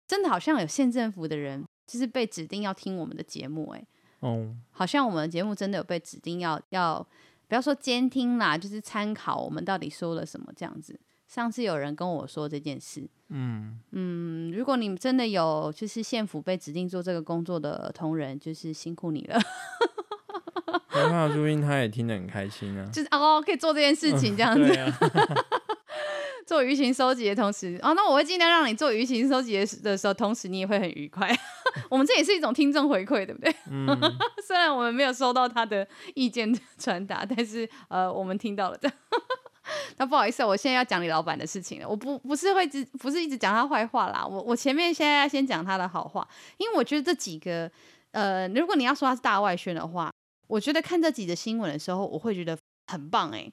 [0.08, 3.86] 真的好像有县政府的人，就是被指定要听我们的节目，哎，
[4.20, 7.06] 哦，好像我们的节目真的有被指定要要，
[7.46, 10.98] 不要说监听啦，就是参考我们到底说了什么这样子。
[11.28, 19.38] 上次有人跟我说这件事，嗯嗯，如果你们真的有就是县府被指定做这个工作的同仁，就是辛苦你了。
[20.94, 22.88] 没办法录音，他也听得很开心啊。
[22.92, 24.98] 就是哦，可以做这件事情这样子，嗯啊、
[26.46, 31.30] 做舆情收集的同时，哦，那我会尽量让你做舆情收集的时候，同时你也会很愉快。
[31.90, 33.54] 我们这也是一种听众回馈，对不对？
[33.70, 33.86] 嗯、
[34.46, 38.96] 虽然我们没有收到他的意见传达，但是呃，我们听到了这样。
[39.96, 41.88] 那不好意思，我现在要讲李老板的事情了。
[41.88, 44.24] 我不不是会一直不是一直讲他坏话啦。
[44.24, 47.70] 我我前面现在要先讲他的好话，因为我觉得这几个
[48.12, 50.10] 呃，如果你要说他是大外宣的话。
[50.46, 52.56] 我觉得看这几则新闻的时候，我会觉得
[52.86, 53.50] 很棒哎。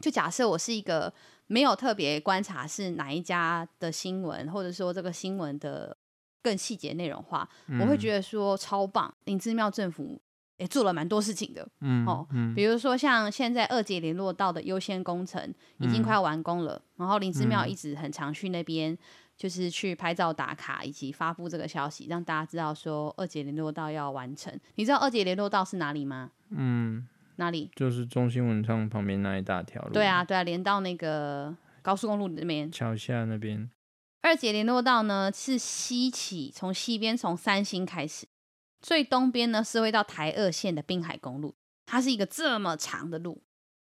[0.00, 1.12] 就假设我是一个
[1.46, 5.96] 没有特别观察是哪一家的新闻，或者说这个新闻的
[6.42, 9.12] 更细节内容化，嗯、我会觉得说超棒。
[9.24, 10.20] 林姿妙政府
[10.58, 18.96] 也做了蛮多事情的，嗯哦，嗯比如说像现在二姐联络道的优先工程已经快要完工了，嗯、然后林姿妙一直很常去那边。
[19.36, 24.58] 就是去拍照打卡，以及发布这个消息，让大家知道说二姐联络道要完成。
[24.76, 26.30] 你知道二姐联络道是哪里吗？
[26.48, 27.70] 嗯，哪里？
[27.76, 29.92] 就是中兴文创旁边那一大条路。
[29.92, 32.72] 对啊，对啊，连到那个高速公路那边。
[32.72, 33.70] 桥下那边。
[34.22, 38.26] 二姐联络道呢是西起，从西边从三星开始，
[38.80, 43.42] 最东边呢是会到台二线的滨海公路，它是一个这么长的路。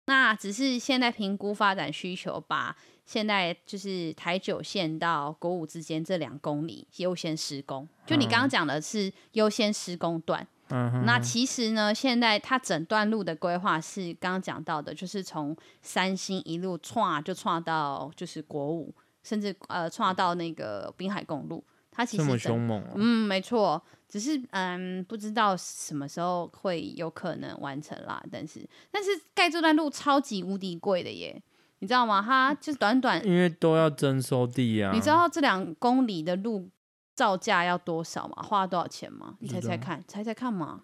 [0.05, 2.77] 那只是现在评估发展需求，把。
[3.09, 10.47] 现在就是台九线到国五之间这两公里优先施工，就你刚刚讲的是优先施工段。
[10.69, 18.93] 嗯，那其实呢，现在它整段路的规划是刚刚讲到的，就是从三星一路串就串到就是国五，
[19.23, 21.63] 甚至呃串到那个滨海公路。
[21.89, 22.91] 它其实这么凶猛啊。
[22.93, 28.23] 嗯，没错，只是嗯不知道什么时候会有可能完成啦。
[28.31, 31.41] 但是但是盖这段路超级无敌贵的耶。
[31.79, 32.21] 你知道吗？
[32.25, 34.91] 它就是短短，因为都要征收地啊。
[34.93, 36.69] 你知道这两公里的路
[37.15, 38.43] 造价要多少吗？
[38.43, 39.35] 花了多少钱吗？
[39.39, 40.81] 你猜猜看，猜猜看嘛。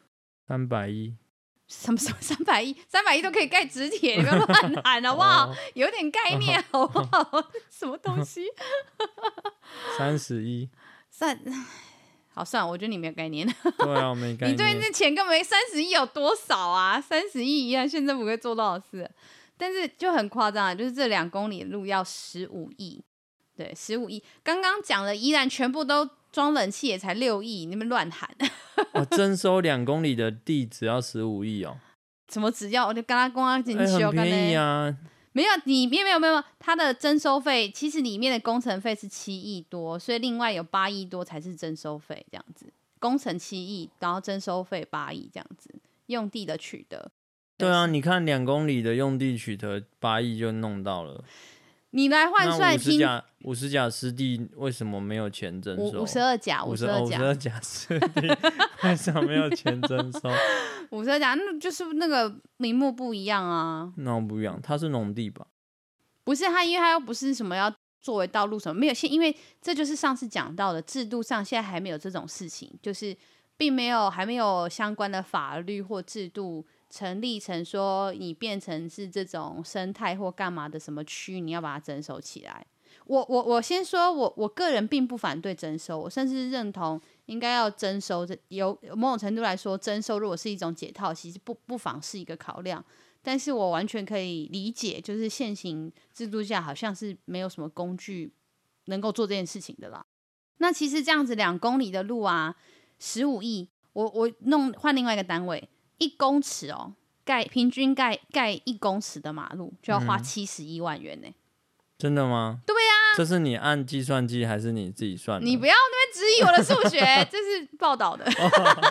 [0.48, 1.16] 三百一。
[1.68, 2.76] 什么什么三百一？
[2.88, 5.48] 三百一都可以盖直铁， 你不要乱喊好不好？
[5.50, 7.20] 哦、有点概念好不好？
[7.32, 8.46] 哦、 什么东西？
[9.98, 10.70] 三十一。
[11.10, 11.40] 三，
[12.34, 13.48] 好算了，我觉得你没有概念。
[13.80, 14.54] 对啊，我没概念。
[14.54, 17.02] 你对那钱根本没三十亿有多少啊？
[17.02, 19.10] 三十亿一样，县政府可以做多少事？
[19.58, 23.02] 但是就很夸张啊，就是这两公里的路要十五亿，
[23.56, 24.22] 对，十五亿。
[24.44, 28.30] 刚刚讲了，依然全部都装冷气也才六亿，你们乱喊。
[28.94, 31.78] 哦，征收两公里的地只要十五亿哦？
[32.28, 32.88] 怎么只要？
[32.88, 34.96] 我就刚刚公安进去，很便宜啊。
[35.32, 42.65] 没有，里面没有没有，它的征收费其实里面的工程费是七亿多，所以另外有八亿多才是征收费，这样子。
[43.00, 45.70] 工程七亿，然后征收费八亿，这样子，
[46.08, 47.12] 用地的取得。
[47.58, 51.24] 对啊，你看两公里的用地取得八亿就弄到了，
[51.91, 56.02] 你来换算，五十甲五十甲湿地为什么没有钱征收？
[56.02, 58.38] 五十二甲五十二甲湿地
[58.84, 60.30] 为什么没有钱征收？
[60.91, 65.48] 五十二甲那就是那个名目不一样啊，那不一样，它是农地吧？
[66.26, 73.15] 不是，它因为它又不是什么要作为道路什么没有现，因为这就是上次讲到的制度上，现在还没有这种事情，就是
[73.56, 76.65] 并没有还没有相关的法律或制度
[76.96, 82.66] 成立成说你变成是这种生态或干嘛的什么区，你要把它征收起来。
[83.06, 88.26] 我我我先说，我我个人并不反对征收，我甚至认同应该要征收。
[88.26, 92.84] 这有某种程度来说，征收如果是一种解套，其实不不妨是一个考量。
[93.22, 98.32] 但是我完全可以理解，就是现行制度下好像是没有什么工具
[98.86, 100.06] 能够做这件事情的啦。
[100.60, 102.56] 那其实这样子两公里的路啊，
[102.98, 111.28] 十五亿，我我弄换另外一个单位，一公尺哦，盖平均盖盖一公尺的马路就要花七十一万元呢。
[111.28, 111.34] 嗯
[111.98, 112.60] 真的吗？
[112.68, 115.46] 对呀、啊，这是你按计算机还是你自己算的？
[115.48, 117.00] 你不要那边质疑我的数学，
[117.32, 118.26] 这是报道的。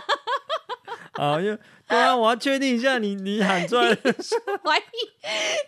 [1.23, 4.11] 啊，因为对啊，我要确定一下你，你你喊出来的
[4.65, 4.97] 怀疑，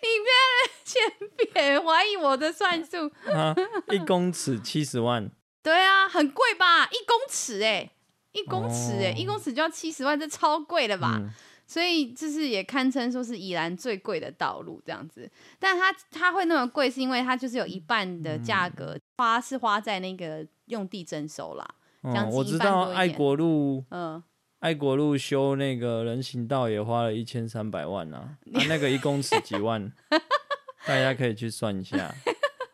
[0.01, 0.41] 你不要
[0.83, 3.55] 先别怀疑我的算数啊！
[3.91, 5.29] 一公尺七十万，
[5.61, 6.87] 对啊，很贵吧？
[6.87, 7.91] 一公尺哎、欸，
[8.37, 11.17] 一公尺哎、欸，哦、一公尺就要七十万，这超贵了吧？
[11.19, 11.29] 嗯
[11.69, 21.67] 所以就是也堪称说是宜兰最贵的道路这样子，但它它会那么贵，是因为它就是有一半的价格花是花在那个用地征收啦。
[22.03, 24.23] 这样子、嗯、我知道爱国路，嗯，
[24.59, 29.91] 爱国路修那个人行道也花了一千三百万啊， 你啊，那个一公尺几万，
[30.87, 32.15] 大家可以去算一下。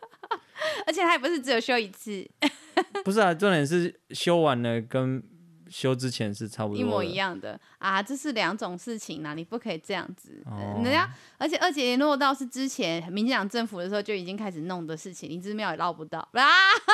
[0.86, 2.30] 而且它也不是只有修一次，
[3.04, 5.23] 不是啊，重点是修完了跟。
[5.73, 10.39] 修之前是差不多一模一样的啊，这是两种事情呐，你不可以这样子。
[10.45, 11.09] 哦、人家
[11.39, 16.43] 而且二姐联络到是之前民进党政府的时候就已经开始弄的事情，林之妙也捞不到啊！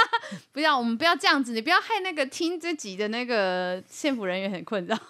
[0.53, 4.97] 不要，我们不要这样子，你不要害那个听这集的那个县府人员很困扰。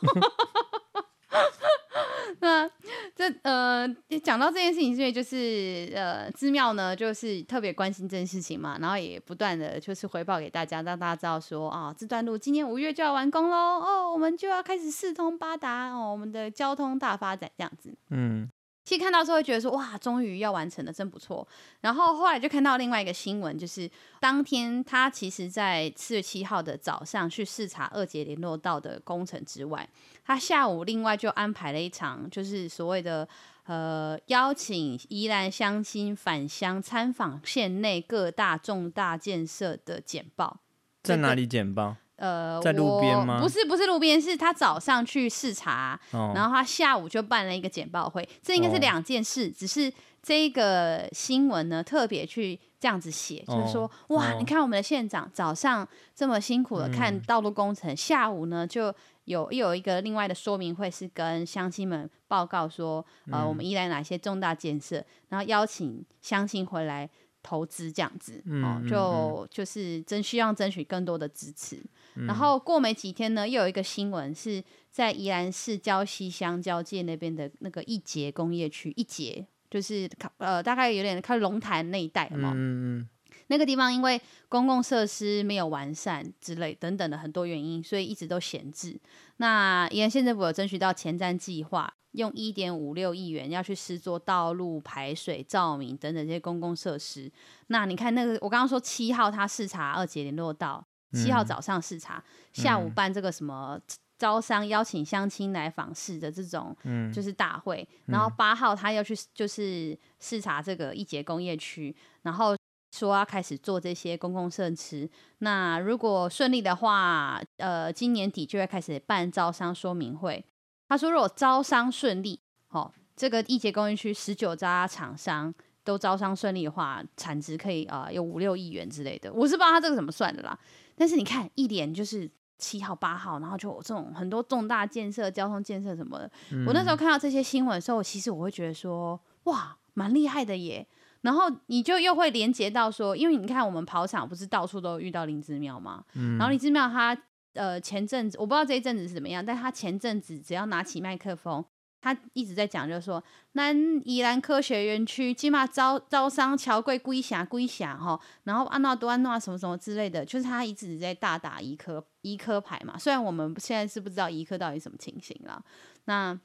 [2.41, 2.67] 那
[3.15, 3.87] 这呃，
[4.23, 18.49] 讲到这件事情，因为就是呃，资妙呢，就是特别关心这件事情嘛，然后也不断的就是回报给大家，让大家知道说啊、哦，这段路今年五月就要完工喽，哦，我们就要开始四通八达哦，我们的交通大发展这样子，嗯。
[18.89, 21.47] 其实看到时候会觉得说哇，终于要完成了，真不错。
[21.81, 23.87] 然后后来就看到另外一个新闻，就是
[24.19, 29.87] 当天他其实在四月七号的早上去视察二节联络道的工程之外，
[30.25, 33.29] 他下午另外就安排了一场，就是所谓的
[33.65, 40.61] 呃邀请宜兰乡亲返乡参访县内各大重大建设的简报，
[41.03, 41.95] 在哪里简报？
[42.19, 43.39] 呃，在路边吗？
[43.41, 48.27] 不是，不是路边，是他早上去视察，哦、然后他下午就办了一个简报会。
[48.43, 67.09] 这应该是两件事，哦、只是这个新闻呢特别去这样子写，哦、就是说，哇，哦、你看我们的县长早上这么辛苦的看道路工程，嗯、下午呢就有又有一个另外的说明会，是跟乡亲们报告说，呃，我们依赖哪些重大建设，然后邀请乡亲回来。
[67.41, 71.83] 投资这样子，嗯、哦，就、嗯、就是真希望争取更多的支持。
[72.15, 83.09] 嗯、然后过没几天呢，又有一个新闻是在宜兰市礁溪乡交界那边的那个一节工业区，一节就是呃大概有点靠龙潭那一带嘛，嗯嗯，
[83.49, 88.99] 那个地方因为公共设施没有完善之类等等的很多原因，所以一直都闲置。
[89.37, 91.93] 那宜兰县政府有争取到前瞻计划。
[92.13, 97.31] 用一点五六亿元要去施作道路、排水、照明等等这些公共设施。
[97.67, 100.83] 那你看那个，我刚刚说七号他视察二节联络道，
[101.13, 103.79] 七号早上视察，嗯、下午办这个什么
[104.17, 106.75] 招商邀请乡亲来访视的这种，
[107.13, 107.87] 就是大会。
[108.07, 112.57] 嗯、然后八号他要去就是视察这个一节工业区，然后
[112.91, 115.09] 说要开始做这些公共设施。
[115.39, 120.43] 那如果顺利的话，呃，今年底就会开始办招商说明会。
[120.87, 129.31] 他说：“如果招商顺利，哦，这个一节工业区十九家厂商都招商顺利的话，产值可以啊、呃、有五六亿元之类的。
[129.31, 130.57] 我是不知道他这个怎么算的啦。
[130.95, 136.31] 但是你看，一连就是七号、八号，然后就有这种很多重大建设、交通建设什么的。
[136.51, 140.87] 嗯、我那时候看到这些新闻的时候，其实我会觉得说，哇，蛮厉害的耶。
[141.21, 146.03] 然后你就又会连接到说，因为你看我们跑场不是到处都遇到林姿妙吗？
[146.15, 147.17] 嗯、然后林姿妙他。”
[147.53, 151.65] 呃，前阵子我不知道这一阵子是怎么样，但他前阵子只要拿起麦克风，
[151.99, 153.21] 他一直在讲，就是说
[153.53, 162.97] 南宜兰科学园区起码招招商桥贵归峡归峡哈，然后安娜多安娜什么什么之类的，就是他一直在大打医科医科牌嘛。
[162.99, 165.61] 虽然我们现在是不知道医科到底什么情形了，
[166.05, 166.39] 那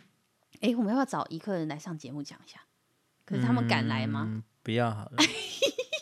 [0.63, 2.59] 哎、欸，我们要不要找医科人来上节目讲一下？
[3.27, 4.27] 可是他们敢来吗？
[4.27, 5.11] 嗯、不要好了。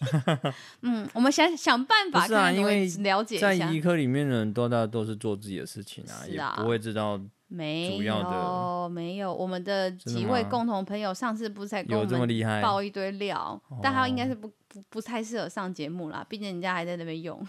[0.80, 7.28] 嗯，我们想想办法，是啊，因为了解一下，在医科里面的人多大都是做自己的事情啊，啊也不会知道主要的。
[7.48, 17.46] 没有，没有，我们的几位共同朋友上次不是才跟我们爆一堆料，但他应该是不不不太适合上节目啦，毕竟人家还在那边用。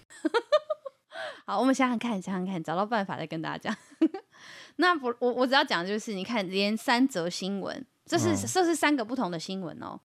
[1.45, 3.75] 好，我们想想看，想想看，找到办法再跟大家讲。
[4.77, 9.99] 那不，我我只要讲的就是，你看，连三则新闻，这是、哦、这是三个不同的新闻哦。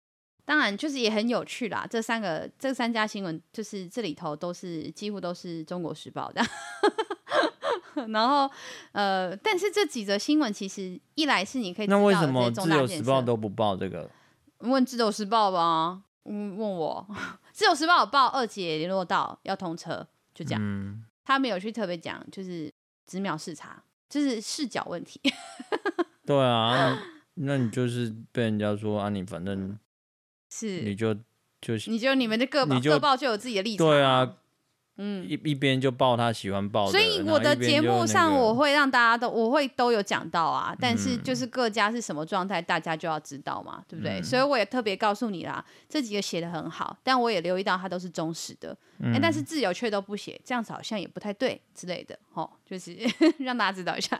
[0.48, 1.86] 当然，就是也很有趣啦。
[1.90, 6.42] 这三个这三家新闻，就是这里头都是几乎都是中国时报的。
[8.08, 8.50] 然后，
[8.92, 14.10] 呃，但是这几则新闻其实一来是你可以知道，那为什么自由时报都不报这个？
[14.60, 16.00] 问自由时报吧。
[16.24, 17.06] 嗯，问我
[17.52, 20.62] 自由时报有报二姐联络到要通车，就这样。
[20.64, 22.72] 嗯、他没有去特别讲，就是
[23.06, 25.20] 直秒视察，就是视角问题。
[26.24, 26.98] 对啊，
[27.34, 29.78] 那你就是被人家说啊，你反正。
[30.50, 31.14] 是，你就
[31.60, 34.34] 就你就你们的各报各报就有自己的立场，对啊，
[34.96, 44.20] 嗯，一一边就报他喜欢报的，所以我的节目上我会让大家都我会都有讲到啊，但是就是各家是什么状态，大家就要知道嘛，对不对？
[44.22, 52.96] 所以我也特别告诉你啦，这几个写的很好，但我也留意到他都是忠实的，哎，但是自由却都不写，这样子好像也不太对之类的，齁，就是
[53.38, 54.18] 让大家知道一下。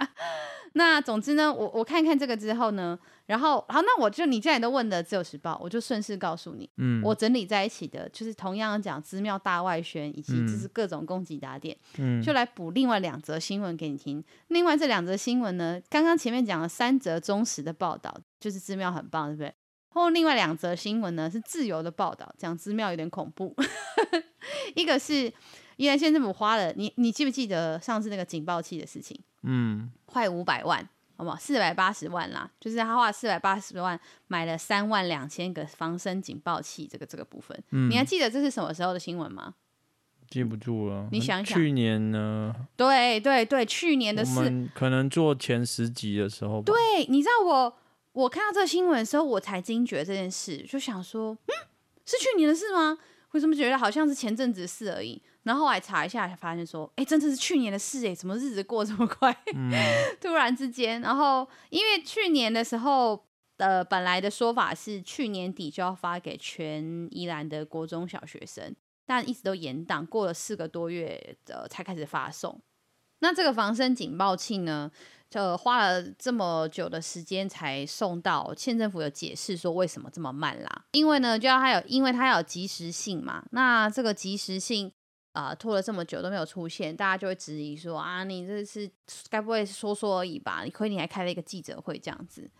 [0.75, 2.99] 那总之呢，我我看看这个之后呢。
[3.27, 14.25] 然后好，那我就你既然都问的《自由时报》，我就顺势告诉你，嗯，我整理在一起的，就是同样讲资妙大外宣以及就是各种攻击打点，嗯，就来补另外两则新闻给你听。
[14.47, 19.55] 另外这两则新闻呢，刚刚前面讲了三则忠实的报道，就是资妙很棒，对不对？
[19.91, 23.55] 后另外两则新闻呢是自由的报道，讲资妙有点恐怖。
[24.75, 25.31] 一个是
[25.79, 29.19] 宜兰县政府花了，你你记不记得上次那个警报器的事情？
[29.43, 30.87] 嗯，快五百万。
[31.21, 31.37] 好不好？
[31.37, 33.99] 四百八十万啦，就是他花四百八十万
[34.29, 39.55] 买了三万两千个防身警报器，这个这个部分，嗯、你还记得这是什么时候的新闻吗？
[40.31, 41.09] 记不住了。
[41.11, 42.55] 你想想，去年呢？
[42.77, 46.63] 对对对，去年的事，可能做前十集的时候。
[46.63, 46.77] 对，
[47.09, 47.77] 你知道我
[48.13, 51.53] 我看到这个新闻的时候，我才惊觉这件事，就想说，嗯，
[52.07, 52.97] 是去年的事吗？
[53.33, 55.21] 为什么觉得好像是前阵子的事而已？
[55.49, 59.35] 然后后来查一下，才发现说，哎，真的是去年的事哎，怎么日子过这么快？
[59.55, 59.73] 嗯、
[60.21, 63.25] 突然之间，然后因为去年的时候，
[63.57, 68.77] 呃，本来的说法是去年底就要发给全宜兰的国中小学生，
[69.07, 72.61] 但一直都延档，过了四个多月，呃，才开始发送。
[73.21, 74.91] 那这个防身警报器呢，
[75.31, 80.85] 就花了这么久的时间才送到，县政府有解释说为什么这么慢啦？
[80.93, 83.47] 因为呢，就要它有，因为它要有及时性嘛。
[83.53, 84.93] 那这个及时性。
[85.39, 88.91] 啊，拖了这么久都没有出现，大家就会质疑说啊，你这是
[89.31, 90.63] 该不会说说而已吧？
[90.65, 92.51] 你亏你还开了一个记者会这样子。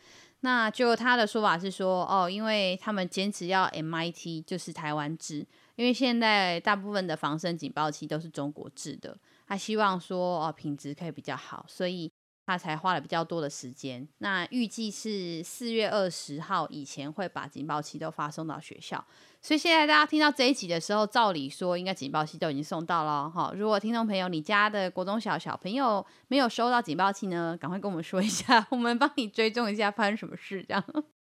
[0.41, 9.19] 那就他的说法是说，哦，因为他们坚持要 MIT，就是台湾制，因为现在大部分的防身警报器都是中国制的，
[9.49, 12.13] 他希望说哦品质可以比较好，所以
[12.49, 14.09] 他才花了比较多的时间。
[14.21, 19.05] 那预计是四月二十号以前会把警报器都发送到学校。
[19.43, 23.53] 所以现在大家听到这一集的时候，照理说应该警报器都已经送到了哈。
[23.55, 30.83] 如果听众朋友你家的国中小小朋友没有收到警报器呢，赶快跟我们说一下， 我们帮你追踪一下发生什么事这样。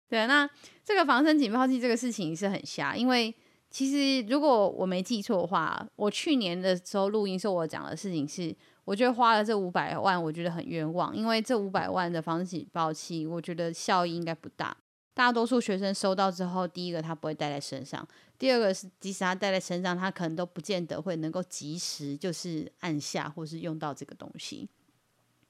[0.09, 0.49] 对，那
[0.85, 3.35] 这个防身警报器这个事情是很瞎，因为
[3.69, 8.55] 其实如果我没记错的话，我去年的时候录音时候我讲的事情是，
[8.85, 14.77] 我觉得花了这五百万，我觉得很冤枉，因为这五百万的防声警报器，我觉得效益应该不大。
[15.13, 18.07] 大多数学生收到之后，第一个他不会带在身上，
[18.39, 24.69] 第二个是即使他带在身上，他可能都不见得会能够及时就是按下或是用到这个东西。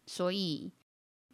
[0.07, 0.73] 所以，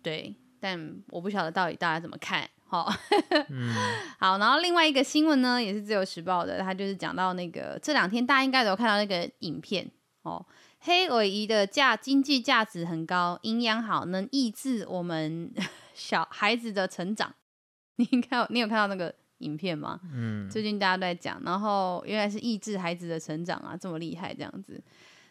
[0.03, 2.49] 对，但我不晓得到底大家怎么看。
[2.69, 2.93] 好，
[3.49, 3.73] 嗯、
[4.19, 9.89] 好，然后另外一个新闻呢，也是自由时报的，他就是讲到那个这两天大家应该都有看到那个影片
[10.23, 10.45] 哦，
[10.87, 15.53] 黑尾鱼的价经济价值很高，营养好，能抑制我们
[15.93, 17.35] 小孩子的成长。
[17.97, 19.99] 你看，你有看到那个影片吗？
[20.15, 24.81] 嗯，最近大家都在讲，然后原来是抑制孩子的成长啊，这么厉害这样子。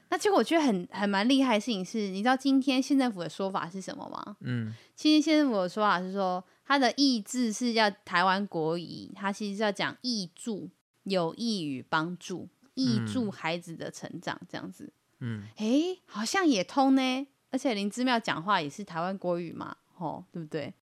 [0.09, 4.35] 那其实我觉得很很蛮厉害的事情是，你知道今天县政府的说法是什么吗？
[4.41, 10.69] 嗯，今天县政府的说法是说，它的意志是要台湾国语，它其实是要讲益助，
[11.03, 14.91] 有益于帮助，益助孩子的成长这样子。
[15.19, 20.73] 嗯，诶，好像也通呢，而且林之妙讲话也是台湾国语嘛，吼，对不对？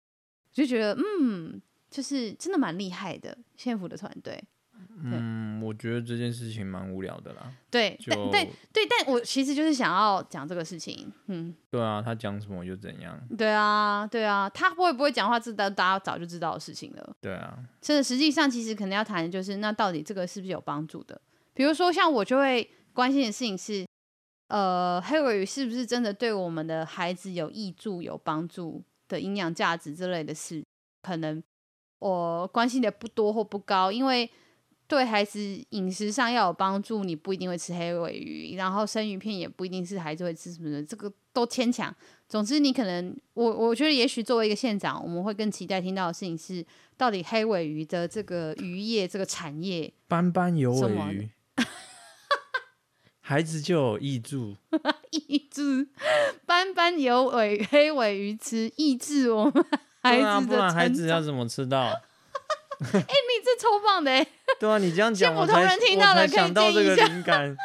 [0.52, 1.62] 就觉得嗯。
[1.94, 4.44] 就是真的蛮厉害的，幸福的团队。
[5.04, 7.54] 嗯，我觉得这件事情蛮无聊的啦。
[7.70, 11.14] 对，但但对对，但我其实就是想要讲这个事情。
[11.28, 13.16] 嗯，对啊，他讲什么就怎样。
[13.38, 17.16] 对啊，对啊，他会不会讲话，这大家早就知道的事情了。
[17.22, 21.22] 对啊，这实际上其实可能要谈的就是，那到底这个是不是有帮助的？
[21.54, 23.86] 比如说，像我就会关心的事情是，
[24.48, 30.64] 呃，黑尾鱼是不是真的对我们的孩子有益助、有帮助的营养价值之类的事，
[31.02, 31.44] 可能。
[32.00, 34.30] 我关心的不多或不高，因为
[34.88, 35.40] 对孩子
[35.70, 41.96] 饮食上要有帮助，你不一定会吃黑尾鱼，然后生鱼片也不一定是孩子会吃什么的，这个都牵强。
[42.28, 46.66] 总之，你可能我我觉得，也许作为一个县长，我们会更期待听到的事情是，
[46.98, 51.30] 到底黑尾鱼的这个渔业这个产业，斑斑有尾鱼，
[53.26, 54.58] 孩子就有益助，
[55.12, 55.62] 益助
[56.46, 59.66] 斑斑有尾黑尾鱼吃，益助我们
[60.02, 61.80] 孩子的、啊、不然孩子要怎么吃到？
[62.82, 64.28] 哎、欸，你这超棒的哎！
[64.60, 67.56] 对啊，你这样讲，普通人听到了可以想到这个灵感。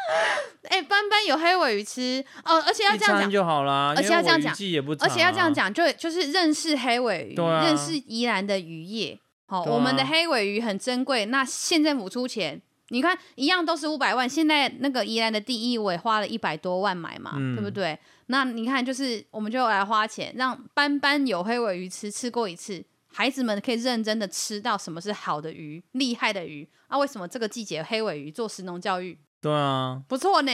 [0.69, 4.55] 哎、欸，班班有黑尾鱼吃哦，而且要这样讲就好啦，而且要这样讲，啊、
[5.01, 9.19] 而且要这样讲，就就是认识黑尾鱼，啊、认识宜兰的渔业。
[9.47, 17.99] 好、哦，啊、我们的黑尾鱼很珍贵，那县政府出钱，你看一样都是五百万，现在那个宜兰的第一尾花了一百多万买嘛，嗯、对不对？
[18.27, 22.85] 那你看，就是我们就来花钱，让班班有黑尾鱼吃，吃过一次。
[23.11, 26.99] 孩子们可以认真的吃到什么是好的鱼，厉害的鱼啊？
[26.99, 29.19] 为什么这个季节黑尾鱼做食农教育？
[29.41, 30.53] 对啊，不错呢，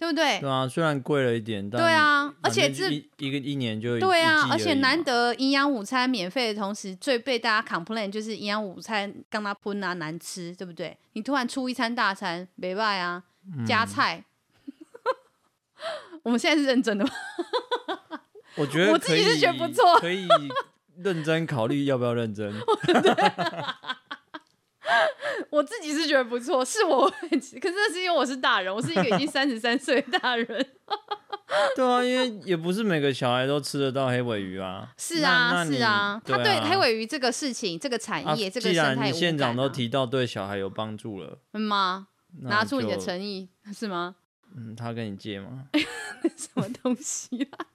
[0.00, 0.40] 对不对？
[0.40, 10.96] 对啊，虽然贵了一点，但对啊，而且这一个一年就对啊，而且难得营养午餐免费的同时，最被大家 complain 就是营养午餐刚它喷啊难吃，对不对？
[11.12, 13.22] 你突然出一餐大餐，没办啊，
[13.66, 14.24] 加菜，
[14.66, 14.72] 嗯、
[16.24, 17.10] 我们现在是认真的吗？
[18.56, 20.26] 我觉得我自己是觉得不错，可以。
[21.02, 22.52] 认真考虑要不要认真？
[25.50, 30.46] 我自己是觉得不错，是我可是那是因为我是大人，我是一个已经三十三岁的大人。
[31.74, 34.88] 对啊，因为也不是每个小孩都吃得到黑尾鱼啊。
[34.96, 42.08] 是啊，是啊，他对黑尾鱼这个事情、这个产业、这个生态，既然你县长都提到对小孩有帮助了，嗯吗？
[42.42, 44.14] 拿出你的诚意是吗？
[44.56, 45.64] 嗯，他跟你借吗？
[46.36, 47.66] 什么东西啊？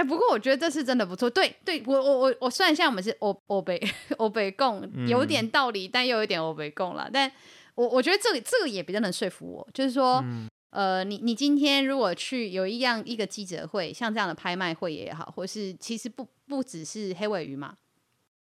[0.00, 1.28] 哎，不过我觉得这是真的不错。
[1.28, 3.78] 对，对我我我我算一下我们是欧欧北
[4.16, 7.10] 欧北共，有点道理，嗯、但又有点欧北共了。
[7.12, 7.30] 但
[7.74, 17.74] 我我觉得这个这个也比较能说服我，就是说，嗯、呃，你你今天如果去有一样一个记者会，像这样的拍卖会也好，或是其实不不只是黑尾鱼嘛。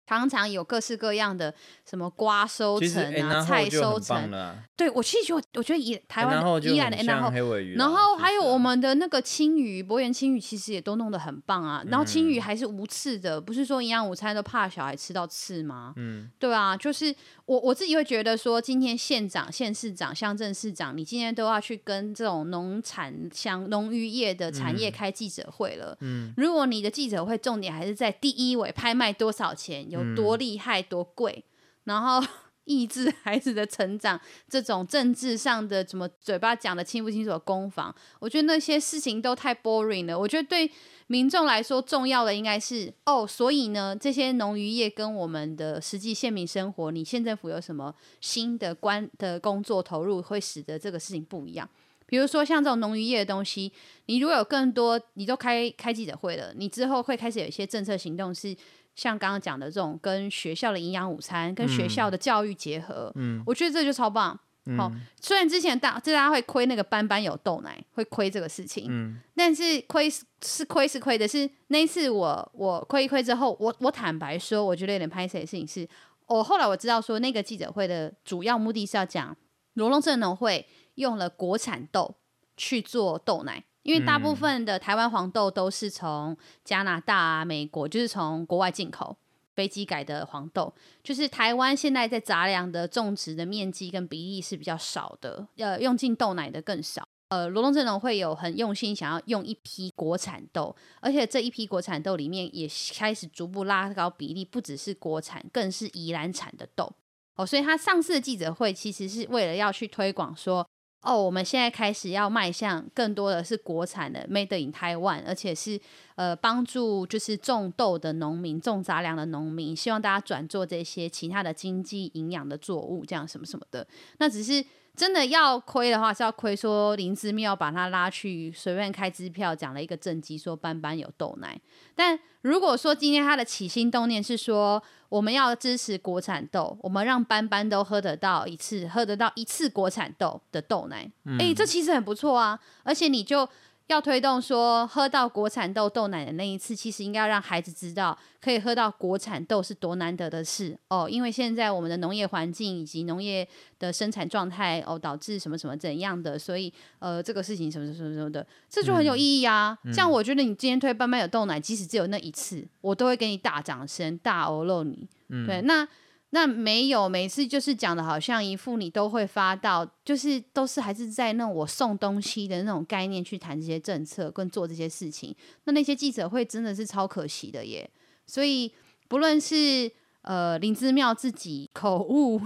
[0.08, 1.52] 常常有各式各样的
[1.88, 7.30] 什么瓜收成啊，菜收成，对我其实我我觉得以台湾宜兰的然后
[7.76, 11.84] 然后还有我们的那个青鱼，博元青鱼其实也都弄得很棒啊。
[11.88, 15.92] 然后青鱼还是无刺的，不是说营养午餐都怕小孩吃到刺吗？
[15.96, 25.96] 嗯，对啊，就是我我自己会觉得说，今天县长、县市长、乡镇市长，你今天都要去跟这种农产乡农渔业的产业开记者会了。
[26.00, 31.44] 嗯，如果你的记者会重点还是在第一位拍卖多少钱，有多厉害多贵，
[31.84, 32.26] 然后
[32.64, 40.18] 抑制孩子的成长，这种政治上的怎么嘴巴讲的清不清楚的攻防，我觉得那些事情都太 boring 了。
[40.18, 40.70] 我觉得对
[41.06, 51.66] 民众来说，重要的应该是哦，所以呢，这些农渔业跟我们的实际县民生活，你县政府有什么新的关的工作投入，会使得这个事情不一样？
[52.04, 53.72] 比如说像这种农渔业的东西，
[54.04, 58.54] 你如果有更多，你都开开记者会了，你之后会开始有一些政策行动是。
[58.98, 64.36] 像刚刚讲的这种跟学校的营养午餐、跟学校的教育结合，嗯，我觉得这就超棒。
[64.76, 75.88] 好、嗯，虽然之前大这大家会亏那个班班有豆奶，会亏这个事情，嗯，但是亏是亏是亏的是那一次我我亏一亏之后，我我坦白说，我觉得有点拍谢的事情是，
[76.26, 79.34] 我后来我知道说那个记者会的主要目的是要讲
[79.74, 82.16] 罗东镇农会用了国产豆
[82.56, 83.62] 去做豆奶。
[83.88, 89.16] 因为大部分的台湾黄豆都是从加拿大啊、美国，就是从国外进口
[89.54, 90.70] 飞机改的黄豆，
[91.02, 97.08] 就是台湾现在在杂粮的种植的面积跟比例是比较少的，呃，用进豆奶的更少。
[97.30, 106.92] 呃，罗东镇农会有很用心想要用一批国产豆，而且这一批国产豆里面也开始逐步拉高比例，不只是国产，更是宜兰产的豆。
[107.36, 110.68] 哦，所以他上次的记者会其实是为了要去推广说。
[111.00, 115.80] 哦，我们现在开始要迈向更多的是国产的 Made in Taiwan，而且是
[116.18, 123.86] 呃帮助就是种豆的农民、种杂粮的农民，希望大家转做这些其他的经济营养的作物，这样什么什么的。
[124.18, 124.64] 那只是
[124.96, 131.56] 真的要亏的话，是要亏说林之妙把他拉去随便开支票，讲了一个政绩，说班班有豆奶。
[131.94, 143.48] 但如果说今天他的起心动念是说，我们要支持国产豆，我们让班班都喝得到一次，喝得到一次国产豆的豆奶，哎、嗯欸，这其实很不错啊，而且你就。
[143.88, 151.08] 要推动说喝到国产豆豆奶的那一次，其实应该要让孩子知道，可以喝到国产豆是多难得的事哦。
[151.10, 159.76] 因为现在我们的农业环境以及农业的生产状态哦，导致什么什么怎样的，所以呃，这个事情什么什么什么的，这就很有意义啊。
[159.84, 165.08] 嗯、像我觉得你今天推班班有豆奶，即使只有那一次，我都会给你大掌声、大欧露你。
[165.30, 165.88] 嗯、对，那
[166.30, 175.34] 那没有，每次就是讲的好像一副你都会发到，就是都是还是在那我送东西的那种概念去谈这些政策跟做这些事情。
[175.64, 177.90] 那那些记者会真的是超可惜的耶。
[178.26, 178.70] 所以
[179.08, 182.38] 不论是呃林之妙自己口误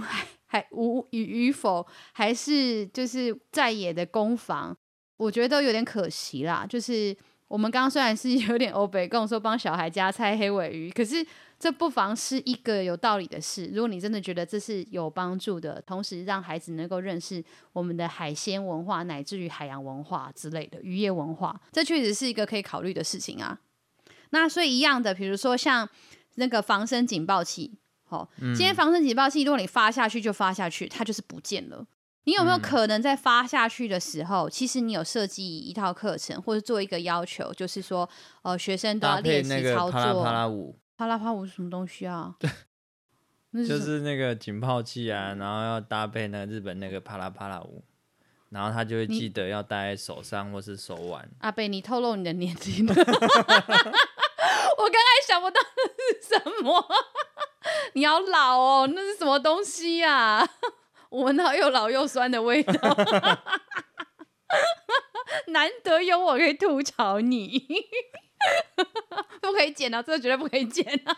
[0.45, 4.73] 还无与与否，还是就是在野的攻防，
[5.17, 6.65] 我觉得都有点可惜啦。
[6.65, 7.13] 就是
[7.49, 11.25] 我们刚刚虽然是有点欧北跟我说帮小孩加菜黑尾鱼，可是。
[11.63, 13.69] 这不妨是一个有道理的事。
[13.73, 17.41] 如果你真的觉得这是有帮助的，同时让孩子能够认识
[17.71, 23.57] 我们的海鲜文化，乃至于海洋文化之类的渔业文化，这确实是一个可以考虑的事情啊。
[24.31, 25.87] 那所以一样的，比如说像
[26.35, 31.87] 那个防身警报器，好，今天防身警报器，如果你发下去就发下去，它就是不见了。
[32.25, 38.09] 你有没有可能在发下去的时候，其实你有设计一套课程，或者做一个要求，就是说，
[38.41, 39.91] 呃，学生都要练习操作。
[39.91, 40.77] 啪啦啪舞
[41.45, 42.35] 是什么东西啊？
[42.39, 42.49] 对，
[43.67, 47.83] 就是那个警报器啊，然后要搭配那个日本那个啪啦啪啦舞，
[48.49, 51.29] 然后他就会记得要戴在手上或是手腕。
[51.39, 52.93] 阿贝，你透露你的年 纪了。
[52.93, 56.85] 我刚才想不到那是什么，
[57.93, 60.11] 你好老哦，那是什么东西呀？
[60.41, 60.49] 啊？
[61.09, 62.73] 我闻到又老又酸的味道，
[65.47, 67.67] 难得有我可以吐槽你。
[69.41, 70.01] 不可以剪啊！
[70.01, 71.15] 这个绝对不可以剪啊！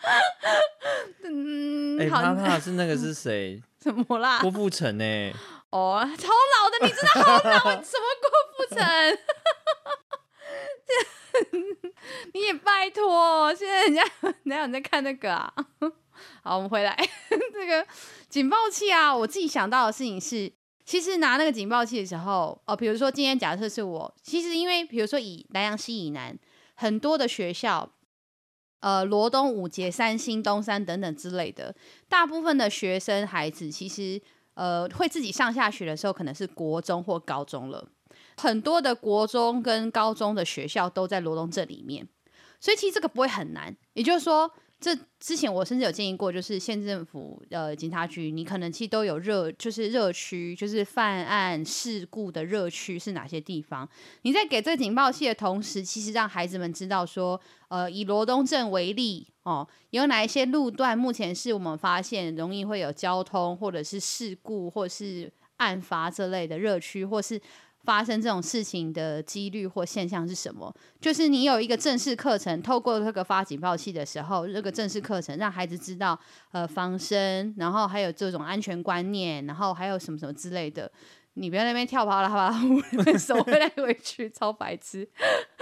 [1.24, 3.60] 嗯，哎，他怕是那个是谁？
[3.78, 4.40] 怎么啦？
[4.40, 5.32] 郭富城呢？
[5.70, 7.82] 哦，超老的，你真的好老？
[7.82, 9.18] 什么郭富城？
[12.32, 14.02] 你也拜托，现在人家
[14.44, 15.52] 哪有人在看那个啊？
[16.42, 16.96] 好，我们回来
[17.52, 17.86] 这个
[18.28, 19.14] 警报器啊！
[19.14, 20.50] 我自己想到的事情是，
[20.84, 26.38] 其实拿那个警报器的时候，哦，比如说今天假设是我，其实因为比如说以南阳西以南。
[26.80, 27.90] 很多的学校，
[28.78, 31.74] 呃，罗东、五结、三星、东山等等之类的，
[32.08, 34.22] 大部分的学生孩子其实，
[34.54, 37.84] 呃，会自己上下学的时候，可能是国中或高中了。
[38.36, 42.06] 很多的国中跟高中的学校都在罗东这里面，
[42.60, 43.76] 所以其实这个不会很难。
[43.94, 44.48] 也就是说。
[44.80, 53.88] 这之前我甚至有建议过，就是县政府呃警察局，你可能其实都有热，就是热区，就是犯案事故的热区是哪些地方？
[54.22, 67.40] 你在给这个警报器的同时，其实让孩子们知道说，呃，以罗东镇为例哦，有哪一些路段目前是我们发现容易会有交通或者是事故或是案发这类的热区，或是。
[67.84, 70.74] 发生这种事情的几率或现象是什么？
[71.00, 76.18] 就是你有一个正式课程，透过这个发警报器的时候，这个正式课程让孩子知道
[76.52, 80.90] 呃防身，然后还有这种安全观念，然后还有什么什么之类的。
[81.34, 85.08] 你不要那边跳啪啦啪啦，手回来回去，超白痴。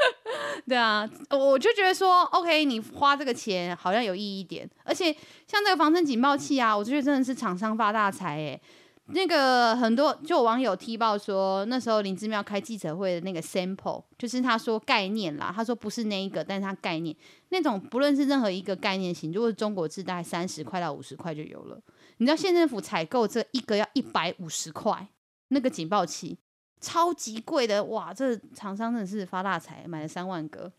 [0.67, 5.13] 对啊，我就觉得说，OK，你花这个钱好像有意义一点，而且
[5.47, 8.61] 像这个防身警报器啊，我就觉得真的是厂商发大财哎。
[9.09, 17.15] 那个很多就有网友踢爆说，那时候林志妙开记者会的那个 sample，就是他说概念啦，他说不是那一个，但是他概念
[17.51, 21.81] 那种不论是任何一个概念型，如果是中国制，大概三十块到五十块就有了。
[22.17, 25.07] 你知道县政府采购这一个要一百五十块，
[25.49, 26.39] 那个警报器
[26.81, 28.13] 超级贵的，哇！
[28.13, 30.73] 这厂商真的是发大财，买了三万个。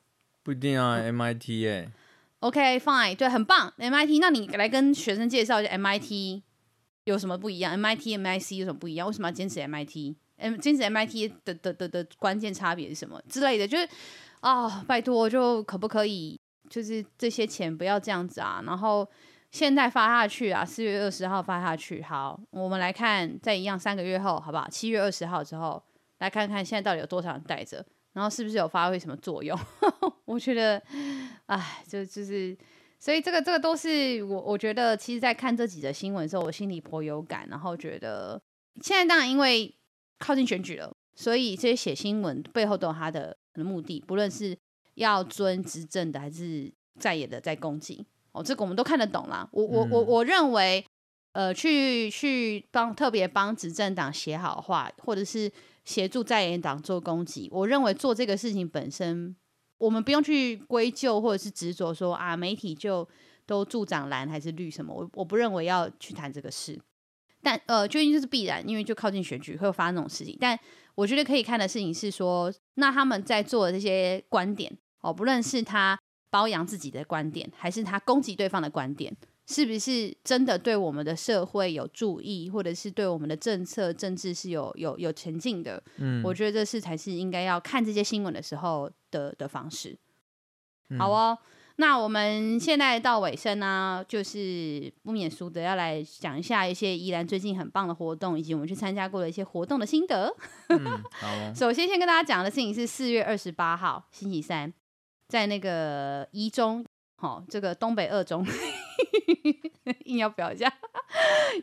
[0.43, 1.91] 不一定啊，MIT 耶。
[2.39, 4.19] OK fine，对，很棒，MIT。
[4.19, 6.41] 那你来跟学生介绍一下 MIT。
[7.07, 9.07] 有什么不一样？MIT、MIC 有什么不一样？
[9.07, 13.65] 为什么要坚持 MIT？M 坚持 MIT 的的的的关键差别是什么之类的？
[13.65, 13.87] 就是
[14.41, 16.37] 啊、哦，拜托，就可不可以，
[16.69, 18.61] 就是这些钱不要这样子啊？
[18.65, 19.07] 然后
[19.51, 22.01] 现在发下去啊，四月二十号发下去。
[22.01, 24.67] 好，我们来看，再一样三个月后，好不好？
[24.69, 25.81] 七月二十号之后，
[26.19, 29.57] 来看看现在到底有多少人带着，然后是不是有发挥什么作用？
[30.25, 30.83] 我觉得，
[31.45, 32.57] 哎，就就是。
[32.99, 38.41] 所以这个这个都是我我觉得，其实，在看这几则新闻的时候，我心里颇有感，然后觉得
[38.81, 39.73] 现在当然因为
[40.17, 44.57] 靠近选举了，所以这些写新闻背后都有他的目的，不论是
[44.95, 49.47] 要尊执政的，还是在野的在攻击哦，这个我们都看得懂啦。
[49.51, 50.83] 我我我我认为，
[51.33, 55.51] 呃，去去帮特别帮执政党写好话，或者是
[55.85, 59.35] 协助在野党做攻击，我认为做这个事情本身。
[59.77, 63.07] 我们不用去归咎或者是执着说啊，媒体就
[63.45, 66.79] 都助长蓝还是绿什么，我我不认为要去谈这个事。
[67.41, 70.35] 但呃，究竟就是必然，因为就靠近选举会发生那种事情。
[70.39, 70.59] 但
[70.95, 75.97] 我觉得可以看的事情是说，那他们在做的这些观点哦，不论是他
[76.29, 79.15] 包养自己的观点，还是他攻击对方的观点。
[79.47, 85.81] 是不是真的对我们的社会有注意，或者是对我们的政策政治是有有有前进的？
[85.97, 89.97] 嗯，我觉得这是才是应该要看这些新闻的时候的的方式。
[90.89, 91.37] 嗯、好哦，
[91.77, 100.35] 那我们现在到尾声呢，就是不免俗的要来讲一下一些宜兰最近很棒的活动，以及我们去参加过的一些活动的心得。
[100.67, 101.53] 嗯，好哦。
[101.55, 104.73] 首先，先跟大家讲的事情是四月二十八号星期三，
[105.29, 106.85] 在那个一中，
[107.19, 108.45] 好，这个东北二中，
[110.05, 110.71] 硬要表一下，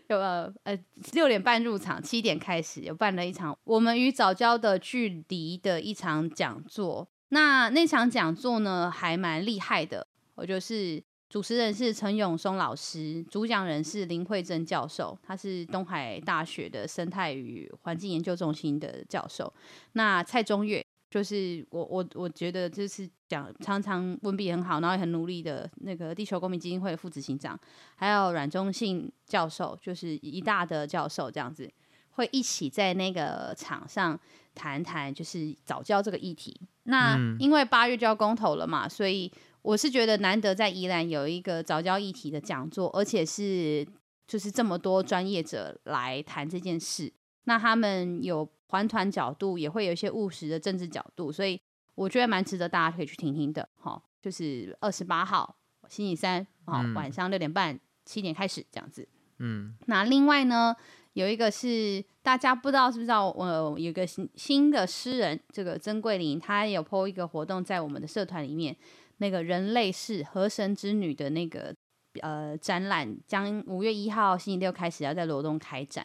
[0.08, 0.76] 有呃呃
[1.12, 7.08] 六点半入场，七点开始，有办了一场我们与早教的距离的一场讲座。
[7.28, 10.04] 那那场讲座呢，还蛮厉害的。
[10.34, 19.52] 我就是主持人是陈永松老师，主讲人是林慧珍教授，他是东海大学的生态与环境研究中心的教授。
[19.92, 20.83] 那蔡中岳
[21.14, 27.56] 就是我我我觉得就是讲常常文笔很好，然后也很努力的那个地球公民基金会副执行长，
[27.94, 31.70] 还有阮中信教授，就是一大的教授，这样子
[32.10, 34.18] 会一起在那个场上
[34.56, 36.60] 谈谈就是早教这个议题。
[36.82, 39.30] 那因为八月就要公投了嘛，所以
[39.62, 43.86] 我是觉得难得在宜兰有一个早教议题的讲座，而且是
[44.26, 47.12] 就是这么多专业者来谈这件事。
[47.44, 51.60] 那他们有环团角度，也会有一些务实的政治角度，所以
[51.94, 53.68] 我觉得蛮值得大家可以去听听的。
[53.76, 55.56] 哈，就是二十八号
[55.88, 59.08] 星期三，好，晚上六点半七点开始这样子。
[59.38, 60.74] 嗯，那另外呢？
[61.14, 68.76] 有一个是大家不知道是不是知道，我有一个新新的诗人，这个曾桂林，他有 po 一个活动在我们的社团里面，
[69.18, 71.72] 那个人类是河神之女的那个
[72.20, 76.04] 呃展览，将五月一号星期六开始要在罗东开展，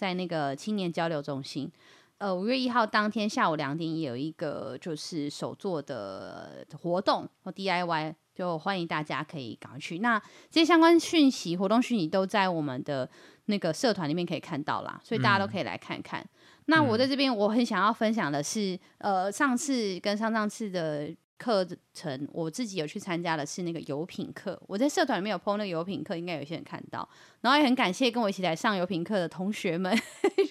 [0.00, 1.70] 在那个青年交流中心。
[2.16, 9.98] 呃，五月一号当天下午两点也有一个就是手作的活动或 DIY，就欢迎大家可以赶快去。
[9.98, 10.18] 那
[10.50, 13.10] 这些相关讯息、活动讯息都在我们的。
[13.46, 16.20] 那个社团里面可以看到啦，所以大家都可以来看看。
[16.20, 16.28] 嗯、
[16.66, 21.10] 那我在这边，我很想要分享的是，嗯、呃，上次跟上上次的
[21.40, 24.60] 课程，我自己有去参加的是那个油品课。
[24.66, 27.08] 我在社团里面有 po 那个油品课，应该有些人看到。
[27.40, 29.96] 然后也很感谢跟我一起来上油品课的同学们，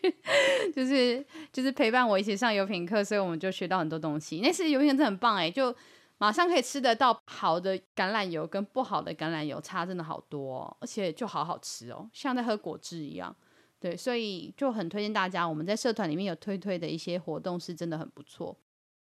[0.75, 1.23] 就是
[1.53, 4.39] 就是陪伴我一起上油品课，所以我们就学到很多东西。
[4.41, 5.75] 那次油品课真的很棒哎、就。
[6.21, 13.33] 马上可以吃得到好的橄榄油跟不好的橄榄油差真的好多，而且就好好吃哦，像在喝果汁一样。
[13.79, 18.53] 对，所以就很推荐大家，我们在社团里面有推推的一些活动是真的很不错。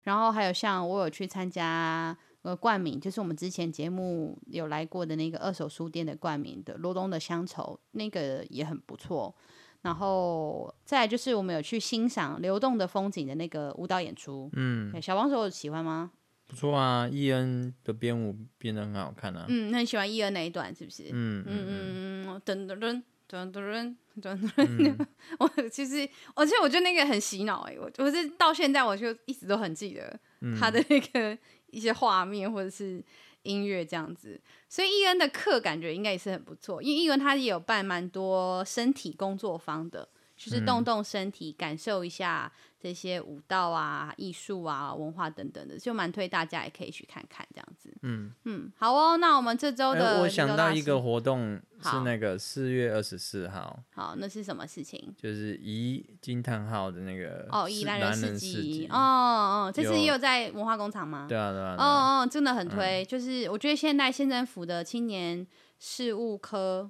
[0.07, 9.35] 然后还有像我有去参加呃冠名，就是我们之前节目有来过的那个二手书店的冠名的罗东的乡愁，那个也很不错。
[9.83, 16.13] 然后再来就是我们有去欣赏流动的风景的那个舞蹈演出，嗯，小帮手喜欢吗？
[16.49, 19.47] 不错啊，伊恩的编舞编得很好看啊。
[19.49, 20.73] 嗯，那你喜欢伊恩哪一段？
[20.73, 21.11] 是不是？
[21.13, 25.07] 嗯嗯嗯，噔噔噔噔噔噔噔。
[25.39, 30.19] 我其实，而且我觉得那个很洗脑哎、欸，我我是到现在我就一直都很记得
[30.59, 33.03] 他的那个一些画面或者是
[33.43, 34.41] 音乐这样子。
[34.69, 42.53] 所以伊恩的课感觉应该也是很不错，因为伊恩他也有办蛮多身体工作坊的，就是动动身体，感受一下。
[42.87, 47.93] 这些舞蹈啊、艺术啊、文化等等的，就蛮推大家也可以去看看这样子。
[48.03, 49.17] 嗯嗯，好哦。
[49.17, 53.83] 那我们这周的、欸，我想到一个活动是那个四月二十四号。
[53.93, 55.13] 好，那是什么事情？
[55.19, 61.27] 就是宜惊叹号的那个哦，宜兰人市集哦哦，这次也有在文化工厂吗？
[61.29, 61.75] 对啊对啊。
[61.77, 63.03] 哦哦，真的很推。
[63.03, 65.45] 嗯、就是我觉得现在县政府的青年
[65.81, 66.89] 事务科，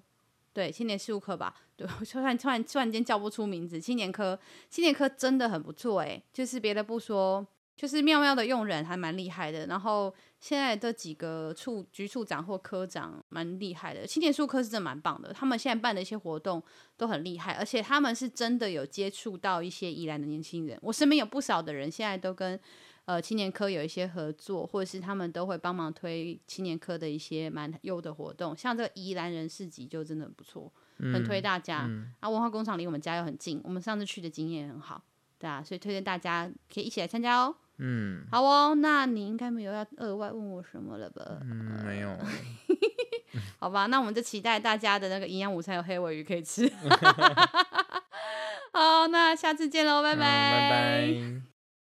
[0.53, 1.55] 对青年事务科吧。
[1.77, 3.79] 对，我突然突然突然间叫不出名字。
[3.81, 4.39] 青年科，
[4.70, 7.47] 青年科真的很不错哎，就是别的不说，
[7.77, 9.66] 就是妙妙的用人还蛮厉害的。
[9.66, 15.33] 然后现在这几个处局处长或科长蛮厉害的，青年事务科是真的蛮棒的。
[15.35, 16.62] 他们现在办的一些活动
[16.97, 20.79] 都很厉害，而且他们是真的有接触到一些宜兰的年轻人。
[20.81, 22.59] 我身边有不少的人现在都跟
[23.05, 30.72] 呃青年科有一些合作，或者是他们都会帮忙推青年科的一些蛮优的活动，像这个宜兰人市集就真的很不错。
[30.99, 32.31] 很推大家、嗯嗯、啊！
[32.31, 35.03] 文化工厂离我们家又很近，我们上次去的经验也很好，
[35.39, 37.55] 对啊，所以推荐大家可以一起来参加哦。
[37.79, 41.23] 嗯，好哦，那你应该没有要额外问我什么了吧？
[41.43, 42.17] 嗯，没有。
[43.61, 46.67] 好吧，那我们就期待大家的那个营养午餐有黑尾鱼可以吃。
[48.73, 50.23] 好，那下次见喽，拜拜。
[50.23, 51.56] 嗯，拜拜。